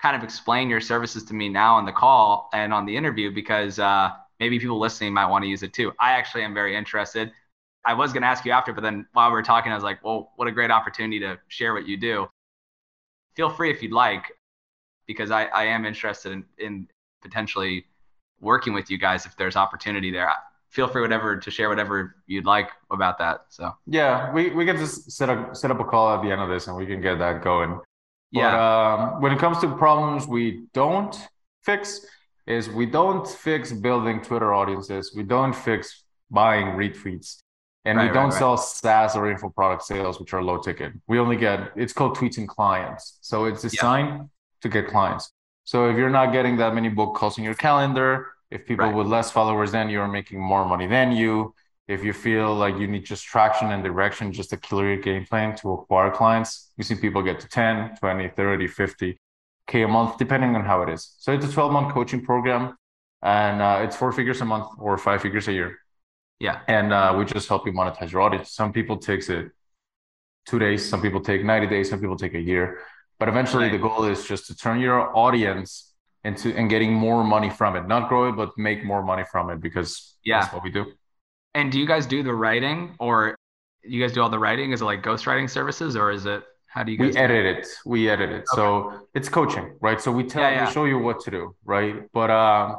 kind 0.00 0.16
of 0.16 0.22
explain 0.22 0.70
your 0.70 0.80
services 0.80 1.24
to 1.24 1.34
me 1.34 1.48
now 1.48 1.76
on 1.76 1.84
the 1.84 1.92
call 1.92 2.48
and 2.52 2.72
on 2.72 2.86
the 2.86 2.96
interview 2.96 3.30
because 3.30 3.78
uh, 3.78 4.10
maybe 4.38 4.58
people 4.58 4.78
listening 4.78 5.12
might 5.12 5.26
want 5.26 5.44
to 5.44 5.48
use 5.48 5.62
it 5.62 5.72
too. 5.72 5.92
I 6.00 6.12
actually 6.12 6.42
am 6.42 6.54
very 6.54 6.74
interested. 6.74 7.30
I 7.84 7.94
was 7.94 8.12
going 8.12 8.22
to 8.22 8.28
ask 8.28 8.44
you 8.44 8.52
after, 8.52 8.72
but 8.72 8.82
then 8.82 9.06
while 9.12 9.28
we 9.28 9.34
were 9.34 9.42
talking, 9.42 9.72
I 9.72 9.74
was 9.74 9.84
like, 9.84 10.02
well, 10.04 10.32
what 10.36 10.48
a 10.48 10.52
great 10.52 10.70
opportunity 10.70 11.18
to 11.20 11.38
share 11.48 11.72
what 11.72 11.86
you 11.86 11.96
do. 11.96 12.28
Feel 13.36 13.50
free 13.50 13.70
if 13.70 13.82
you'd 13.82 13.92
like, 13.92 14.24
because 15.06 15.30
I, 15.30 15.44
I 15.46 15.64
am 15.64 15.84
interested 15.84 16.32
in, 16.32 16.44
in 16.58 16.88
potentially 17.22 17.86
working 18.40 18.72
with 18.72 18.90
you 18.90 18.98
guys 18.98 19.26
if 19.26 19.36
there's 19.36 19.56
opportunity 19.56 20.10
there. 20.10 20.30
Feel 20.70 20.88
free 20.88 21.02
whatever 21.02 21.36
to 21.36 21.50
share 21.50 21.68
whatever 21.68 22.16
you'd 22.26 22.46
like 22.46 22.70
about 22.90 23.18
that. 23.18 23.46
So 23.48 23.72
yeah, 23.86 24.32
we, 24.32 24.50
we 24.50 24.64
can 24.64 24.76
just 24.76 25.10
set 25.10 25.28
up 25.28 25.56
set 25.56 25.70
up 25.70 25.80
a 25.80 25.84
call 25.84 26.14
at 26.14 26.22
the 26.22 26.30
end 26.30 26.40
of 26.40 26.48
this 26.48 26.68
and 26.68 26.76
we 26.76 26.86
can 26.86 27.00
get 27.00 27.18
that 27.18 27.42
going. 27.42 27.78
But, 28.32 28.40
yeah. 28.40 29.14
Um, 29.14 29.20
when 29.20 29.32
it 29.32 29.38
comes 29.38 29.58
to 29.58 29.68
problems 29.76 30.26
we 30.26 30.66
don't 30.72 31.16
fix, 31.62 32.06
is 32.46 32.68
we 32.68 32.86
don't 32.86 33.26
fix 33.26 33.72
building 33.72 34.20
Twitter 34.20 34.52
audiences. 34.52 35.12
We 35.14 35.22
don't 35.22 35.54
fix 35.54 36.04
buying 36.30 36.68
retweets. 36.68 37.38
And 37.84 37.96
right, 37.96 38.08
we 38.08 38.14
don't 38.14 38.30
right, 38.30 38.38
sell 38.38 38.56
right. 38.56 38.64
SaaS 38.64 39.16
or 39.16 39.30
info 39.30 39.48
product 39.48 39.84
sales, 39.84 40.20
which 40.20 40.34
are 40.34 40.42
low 40.42 40.58
ticket. 40.58 40.92
We 41.06 41.18
only 41.18 41.36
get 41.36 41.72
it's 41.76 41.92
called 41.92 42.16
tweets 42.16 42.38
and 42.38 42.48
clients. 42.48 43.18
So 43.22 43.46
it's 43.46 43.62
designed 43.62 44.28
to 44.62 44.68
get 44.68 44.88
clients. 44.88 45.32
So 45.64 45.88
if 45.88 45.96
you're 45.96 46.10
not 46.10 46.32
getting 46.32 46.56
that 46.58 46.74
many 46.74 46.88
book 46.88 47.14
calls 47.14 47.38
in 47.38 47.44
your 47.44 47.54
calendar, 47.54 48.26
if 48.50 48.66
people 48.66 48.92
with 48.92 49.06
less 49.06 49.30
followers 49.30 49.72
than 49.72 49.88
you 49.88 50.00
are 50.00 50.08
making 50.08 50.40
more 50.40 50.64
money 50.64 50.86
than 50.86 51.12
you, 51.12 51.54
if 51.86 52.04
you 52.04 52.12
feel 52.12 52.54
like 52.54 52.76
you 52.78 52.86
need 52.86 53.04
just 53.04 53.24
traction 53.24 53.72
and 53.72 53.82
direction, 53.82 54.32
just 54.32 54.52
a 54.52 54.56
killer 54.56 54.96
game 54.96 55.24
plan 55.24 55.56
to 55.56 55.72
acquire 55.72 56.10
clients, 56.10 56.70
you 56.76 56.84
see 56.84 56.94
people 56.94 57.22
get 57.22 57.40
to 57.40 57.48
10, 57.48 57.96
20, 57.98 58.28
30, 58.28 58.66
50 58.66 59.20
K 59.66 59.82
a 59.82 59.88
month, 59.88 60.18
depending 60.18 60.54
on 60.54 60.64
how 60.64 60.82
it 60.82 60.88
is. 60.88 61.14
So 61.18 61.32
it's 61.32 61.44
a 61.44 61.52
12 61.52 61.72
month 61.72 61.92
coaching 61.92 62.24
program 62.24 62.76
and 63.22 63.60
uh, 63.60 63.80
it's 63.82 63.96
four 63.96 64.12
figures 64.12 64.40
a 64.40 64.44
month 64.44 64.68
or 64.78 64.96
five 64.98 65.22
figures 65.22 65.48
a 65.48 65.52
year. 65.52 65.78
Yeah. 66.38 66.60
And 66.68 66.92
uh, 66.92 67.14
we 67.16 67.24
just 67.24 67.48
help 67.48 67.66
you 67.66 67.72
monetize 67.72 68.10
your 68.10 68.22
audience. 68.22 68.52
Some 68.52 68.72
people 68.72 68.96
takes 68.96 69.28
it 69.28 69.50
two 70.46 70.58
days, 70.58 70.88
some 70.88 71.02
people 71.02 71.20
take 71.20 71.44
90 71.44 71.66
days, 71.66 71.90
some 71.90 72.00
people 72.00 72.16
take 72.16 72.34
a 72.34 72.40
year. 72.40 72.80
But 73.18 73.28
eventually 73.28 73.64
right. 73.64 73.72
the 73.72 73.78
goal 73.78 74.04
is 74.04 74.26
just 74.26 74.46
to 74.46 74.56
turn 74.56 74.80
your 74.80 75.16
audience 75.16 75.89
into 76.24 76.54
and 76.56 76.68
getting 76.68 76.92
more 76.92 77.24
money 77.24 77.50
from 77.50 77.76
it. 77.76 77.86
Not 77.86 78.08
grow 78.08 78.28
it, 78.28 78.32
but 78.32 78.56
make 78.58 78.84
more 78.84 79.02
money 79.02 79.24
from 79.30 79.50
it 79.50 79.60
because 79.60 80.16
yeah. 80.24 80.40
that's 80.40 80.52
what 80.52 80.62
we 80.62 80.70
do. 80.70 80.92
And 81.54 81.72
do 81.72 81.78
you 81.78 81.86
guys 81.86 82.06
do 82.06 82.22
the 82.22 82.34
writing 82.34 82.94
or 82.98 83.36
you 83.82 84.00
guys 84.00 84.12
do 84.12 84.22
all 84.22 84.30
the 84.30 84.38
writing? 84.38 84.72
Is 84.72 84.82
it 84.82 84.84
like 84.84 85.02
ghostwriting 85.02 85.48
services 85.48 85.96
or 85.96 86.10
is 86.10 86.26
it 86.26 86.44
how 86.66 86.84
do 86.84 86.92
you 86.92 86.98
guys 86.98 87.14
we 87.14 87.20
edit 87.20 87.46
it? 87.46 87.66
We 87.84 88.08
edit 88.08 88.30
it. 88.30 88.34
Okay. 88.34 88.44
So 88.54 89.08
it's 89.14 89.28
coaching, 89.28 89.76
right? 89.80 90.00
So 90.00 90.12
we 90.12 90.24
tell 90.24 90.42
yeah, 90.42 90.50
yeah. 90.50 90.66
we 90.66 90.72
show 90.72 90.84
you 90.84 90.98
what 90.98 91.20
to 91.24 91.30
do, 91.30 91.56
right? 91.64 91.96
But 92.12 92.30
um 92.30 92.76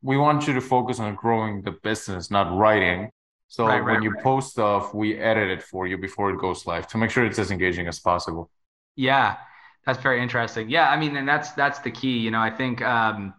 we 0.00 0.16
want 0.16 0.46
you 0.46 0.54
to 0.54 0.60
focus 0.60 0.98
on 0.98 1.14
growing 1.14 1.62
the 1.62 1.72
business, 1.72 2.30
not 2.30 2.56
writing. 2.56 3.10
So 3.48 3.66
right, 3.66 3.84
when 3.84 4.02
you 4.02 4.10
right. 4.10 4.22
post 4.24 4.52
stuff, 4.52 4.94
we 4.94 5.18
edit 5.18 5.50
it 5.50 5.62
for 5.62 5.86
you 5.86 5.98
before 5.98 6.30
it 6.30 6.38
goes 6.38 6.66
live 6.66 6.88
to 6.88 6.98
make 6.98 7.10
sure 7.10 7.24
it's 7.24 7.38
as 7.38 7.50
engaging 7.50 7.86
as 7.86 8.00
possible. 8.00 8.50
Yeah, 8.96 9.36
that's 9.84 10.00
very 10.00 10.22
interesting. 10.22 10.70
Yeah, 10.70 10.88
I 10.88 10.96
mean, 10.96 11.16
and 11.16 11.28
that's 11.28 11.52
that's 11.52 11.80
the 11.80 11.90
key. 11.90 12.18
You 12.18 12.30
know, 12.30 12.40
I 12.40 12.50
think 12.50 12.82
um, 12.82 13.34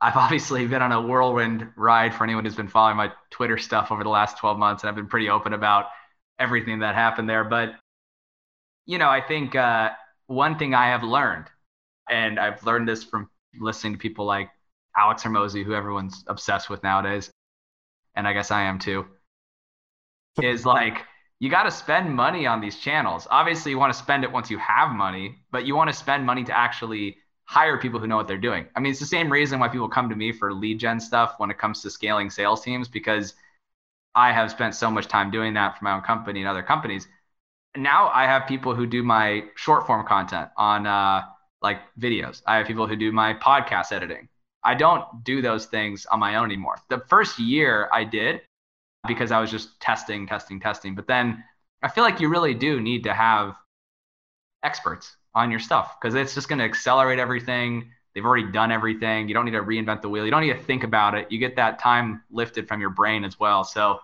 I've 0.00 0.16
obviously 0.24 0.66
been 0.66 0.82
on 0.82 0.92
a 0.92 1.00
whirlwind 1.00 1.68
ride 1.76 2.14
for 2.14 2.24
anyone 2.24 2.44
who's 2.44 2.56
been 2.56 2.68
following 2.68 2.96
my 2.96 3.12
Twitter 3.30 3.58
stuff 3.58 3.90
over 3.90 4.02
the 4.02 4.10
last 4.10 4.38
12 4.38 4.58
months, 4.58 4.82
and 4.82 4.88
I've 4.88 4.96
been 4.96 5.08
pretty 5.08 5.28
open 5.28 5.52
about 5.52 5.86
everything 6.38 6.80
that 6.80 6.94
happened 6.94 7.28
there. 7.28 7.44
But 7.44 7.74
you 8.86 8.98
know, 8.98 9.08
I 9.08 9.20
think 9.20 9.54
uh, 9.54 9.90
one 10.26 10.58
thing 10.58 10.74
I 10.74 10.86
have 10.88 11.02
learned, 11.02 11.46
and 12.08 12.38
I've 12.38 12.64
learned 12.64 12.88
this 12.88 13.02
from 13.04 13.28
listening 13.58 13.94
to 13.94 13.98
people 13.98 14.24
like 14.24 14.50
Alex 14.96 15.22
Hormozi, 15.22 15.64
who 15.64 15.74
everyone's 15.74 16.24
obsessed 16.26 16.70
with 16.70 16.82
nowadays, 16.82 17.30
and 18.14 18.26
I 18.26 18.32
guess 18.32 18.50
I 18.50 18.62
am 18.62 18.78
too, 18.78 19.06
is 20.40 20.64
like 20.64 20.98
you 21.42 21.50
got 21.50 21.64
to 21.64 21.72
spend 21.72 22.14
money 22.14 22.46
on 22.46 22.60
these 22.60 22.78
channels. 22.78 23.26
Obviously, 23.28 23.72
you 23.72 23.78
want 23.78 23.92
to 23.92 23.98
spend 23.98 24.22
it 24.22 24.30
once 24.30 24.48
you 24.48 24.58
have 24.58 24.92
money, 24.92 25.34
but 25.50 25.66
you 25.66 25.74
want 25.74 25.90
to 25.90 25.92
spend 25.92 26.24
money 26.24 26.44
to 26.44 26.56
actually 26.56 27.16
hire 27.46 27.76
people 27.80 27.98
who 27.98 28.06
know 28.06 28.14
what 28.16 28.28
they're 28.28 28.38
doing. 28.38 28.64
I 28.76 28.80
mean, 28.80 28.92
it's 28.92 29.00
the 29.00 29.06
same 29.06 29.28
reason 29.28 29.58
why 29.58 29.66
people 29.66 29.88
come 29.88 30.08
to 30.08 30.14
me 30.14 30.30
for 30.30 30.54
lead 30.54 30.78
gen 30.78 31.00
stuff 31.00 31.34
when 31.38 31.50
it 31.50 31.58
comes 31.58 31.82
to 31.82 31.90
scaling 31.90 32.30
sales 32.30 32.62
teams 32.62 32.86
because 32.86 33.34
I 34.14 34.30
have 34.30 34.52
spent 34.52 34.76
so 34.76 34.88
much 34.88 35.08
time 35.08 35.32
doing 35.32 35.52
that 35.54 35.76
for 35.76 35.84
my 35.84 35.94
own 35.94 36.02
company 36.02 36.38
and 36.38 36.48
other 36.48 36.62
companies. 36.62 37.08
Now 37.76 38.08
I 38.14 38.22
have 38.26 38.46
people 38.46 38.76
who 38.76 38.86
do 38.86 39.02
my 39.02 39.42
short 39.56 39.84
form 39.84 40.06
content 40.06 40.48
on 40.56 40.86
uh, 40.86 41.22
like 41.60 41.80
videos. 41.98 42.42
I 42.46 42.58
have 42.58 42.68
people 42.68 42.86
who 42.86 42.94
do 42.94 43.10
my 43.10 43.34
podcast 43.34 43.90
editing. 43.90 44.28
I 44.62 44.74
don't 44.74 45.24
do 45.24 45.42
those 45.42 45.66
things 45.66 46.06
on 46.06 46.20
my 46.20 46.36
own 46.36 46.44
anymore. 46.44 46.76
The 46.88 47.02
first 47.08 47.40
year 47.40 47.88
I 47.92 48.04
did 48.04 48.42
because 49.06 49.32
I 49.32 49.40
was 49.40 49.50
just 49.50 49.80
testing, 49.80 50.26
testing, 50.26 50.60
testing. 50.60 50.94
But 50.94 51.06
then 51.06 51.42
I 51.82 51.88
feel 51.88 52.04
like 52.04 52.20
you 52.20 52.28
really 52.28 52.54
do 52.54 52.80
need 52.80 53.04
to 53.04 53.12
have 53.12 53.56
experts 54.62 55.16
on 55.34 55.50
your 55.50 55.60
stuff 55.60 55.96
because 56.00 56.14
it's 56.14 56.34
just 56.34 56.48
going 56.48 56.58
to 56.58 56.64
accelerate 56.64 57.18
everything. 57.18 57.90
They've 58.14 58.24
already 58.24 58.50
done 58.52 58.70
everything. 58.70 59.28
You 59.28 59.34
don't 59.34 59.44
need 59.44 59.52
to 59.52 59.62
reinvent 59.62 60.02
the 60.02 60.08
wheel. 60.08 60.24
You 60.24 60.30
don't 60.30 60.42
need 60.42 60.52
to 60.52 60.62
think 60.62 60.84
about 60.84 61.14
it. 61.14 61.32
You 61.32 61.38
get 61.38 61.56
that 61.56 61.78
time 61.78 62.22
lifted 62.30 62.68
from 62.68 62.80
your 62.80 62.90
brain 62.90 63.24
as 63.24 63.40
well. 63.40 63.64
So, 63.64 63.98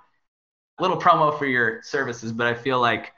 a 0.79 0.83
little 0.83 0.97
promo 0.97 1.37
for 1.37 1.47
your 1.47 1.83
services, 1.83 2.33
but 2.33 2.47
I 2.47 2.55
feel 2.55 2.81
like, 2.81 3.13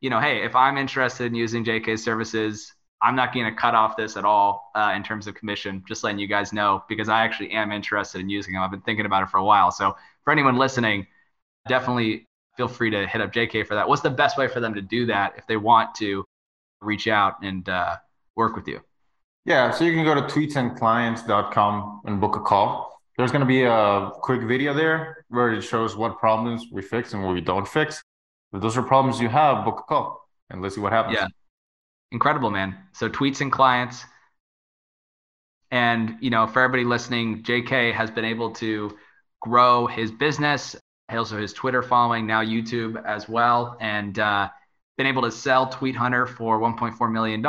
you 0.00 0.10
know, 0.10 0.20
hey, 0.20 0.44
if 0.44 0.54
I'm 0.54 0.78
interested 0.78 1.26
in 1.26 1.34
using 1.34 1.64
JK's 1.64 2.02
services, 2.04 2.72
I'm 3.02 3.16
not 3.16 3.34
going 3.34 3.46
to 3.46 3.52
cut 3.52 3.74
off 3.74 3.96
this 3.96 4.16
at 4.16 4.24
all 4.24 4.70
uh, 4.76 4.92
in 4.94 5.02
terms 5.02 5.26
of 5.26 5.34
commission, 5.34 5.82
just 5.88 6.04
letting 6.04 6.20
you 6.20 6.28
guys 6.28 6.52
know 6.52 6.84
because 6.88 7.08
I 7.08 7.24
actually 7.24 7.50
am 7.50 7.72
interested 7.72 8.20
in 8.20 8.28
using 8.28 8.54
them. 8.54 8.62
I've 8.62 8.70
been 8.70 8.82
thinking 8.82 9.06
about 9.06 9.24
it 9.24 9.28
for 9.28 9.38
a 9.38 9.44
while. 9.44 9.70
So, 9.70 9.96
for 10.24 10.32
anyone 10.32 10.56
listening, 10.56 11.06
definitely 11.68 12.26
feel 12.56 12.68
free 12.68 12.90
to 12.90 13.06
hit 13.06 13.20
up 13.20 13.32
JK 13.32 13.66
for 13.66 13.74
that. 13.74 13.88
What's 13.88 14.02
the 14.02 14.10
best 14.10 14.36
way 14.36 14.48
for 14.48 14.60
them 14.60 14.74
to 14.74 14.82
do 14.82 15.06
that 15.06 15.34
if 15.36 15.46
they 15.46 15.56
want 15.56 15.94
to 15.96 16.24
reach 16.80 17.08
out 17.08 17.36
and 17.42 17.68
uh, 17.68 17.96
work 18.36 18.56
with 18.56 18.68
you? 18.68 18.80
Yeah, 19.44 19.70
so 19.70 19.84
you 19.84 19.92
can 19.92 20.04
go 20.04 20.14
to 20.14 20.22
tweetsandclients.com 20.22 22.02
and 22.04 22.20
book 22.20 22.36
a 22.36 22.40
call. 22.40 23.00
There's 23.16 23.32
going 23.32 23.40
to 23.40 23.46
be 23.46 23.62
a 23.64 24.10
quick 24.22 24.42
video 24.42 24.72
there 24.74 25.24
where 25.28 25.52
it 25.52 25.62
shows 25.62 25.96
what 25.96 26.18
problems 26.18 26.66
we 26.70 26.82
fix 26.82 27.12
and 27.12 27.24
what 27.24 27.34
we 27.34 27.40
don't 27.40 27.66
fix. 27.66 28.02
If 28.52 28.60
those 28.60 28.76
are 28.76 28.82
problems 28.82 29.20
you 29.20 29.28
have, 29.28 29.64
book 29.64 29.80
a 29.80 29.82
call 29.82 30.28
and 30.50 30.60
let's 30.60 30.74
see 30.74 30.80
what 30.80 30.92
happens. 30.92 31.16
Yeah. 31.16 31.28
Incredible, 32.12 32.50
man. 32.50 32.76
So 32.92 33.08
tweets 33.08 33.40
and 33.40 33.52
clients. 33.52 34.04
And, 35.70 36.16
you 36.20 36.30
know, 36.30 36.46
for 36.46 36.60
everybody 36.62 36.84
listening, 36.84 37.42
JK 37.42 37.94
has 37.94 38.10
been 38.10 38.24
able 38.24 38.50
to 38.54 38.96
grow 39.40 39.86
his 39.86 40.10
business, 40.10 40.74
also 41.18 41.38
his 41.38 41.52
Twitter 41.52 41.82
following, 41.82 42.26
now 42.26 42.42
YouTube 42.42 43.02
as 43.04 43.28
well, 43.28 43.76
and 43.80 44.18
uh, 44.18 44.48
been 44.96 45.06
able 45.06 45.22
to 45.22 45.30
sell 45.30 45.66
Tweet 45.68 45.96
Hunter 45.96 46.26
for 46.26 46.60
$1.4 46.60 47.12
million. 47.12 47.44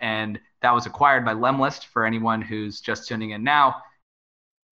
And 0.00 0.40
that 0.62 0.72
was 0.72 0.86
acquired 0.86 1.24
by 1.24 1.34
Lemlist 1.34 1.86
for 1.86 2.04
anyone 2.04 2.40
who's 2.42 2.80
just 2.80 3.08
tuning 3.08 3.30
in 3.30 3.44
now. 3.44 3.76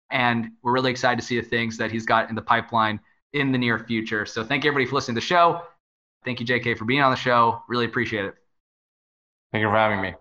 And 0.09 0.51
we're 0.63 0.71
really 0.71 0.91
excited 0.91 1.19
to 1.19 1.25
see 1.25 1.39
the 1.39 1.47
things 1.47 1.77
that 1.77 1.91
he's 1.91 2.05
got 2.05 2.29
in 2.29 2.35
the 2.35 2.41
pipeline 2.41 2.99
in 3.33 3.51
the 3.51 3.57
near 3.57 3.77
future. 3.79 4.25
So 4.25 4.43
thank 4.43 4.63
you 4.63 4.69
everybody 4.69 4.89
for 4.89 4.95
listening 4.95 5.15
to 5.15 5.21
the 5.21 5.27
show. 5.27 5.63
Thank 6.23 6.39
you, 6.39 6.45
JK, 6.45 6.77
for 6.77 6.85
being 6.85 7.01
on 7.01 7.11
the 7.11 7.17
show. 7.17 7.61
Really 7.67 7.85
appreciate 7.85 8.25
it. 8.25 8.35
Thank 9.51 9.61
you 9.61 9.69
for 9.69 9.75
having 9.75 10.01
me. 10.01 10.13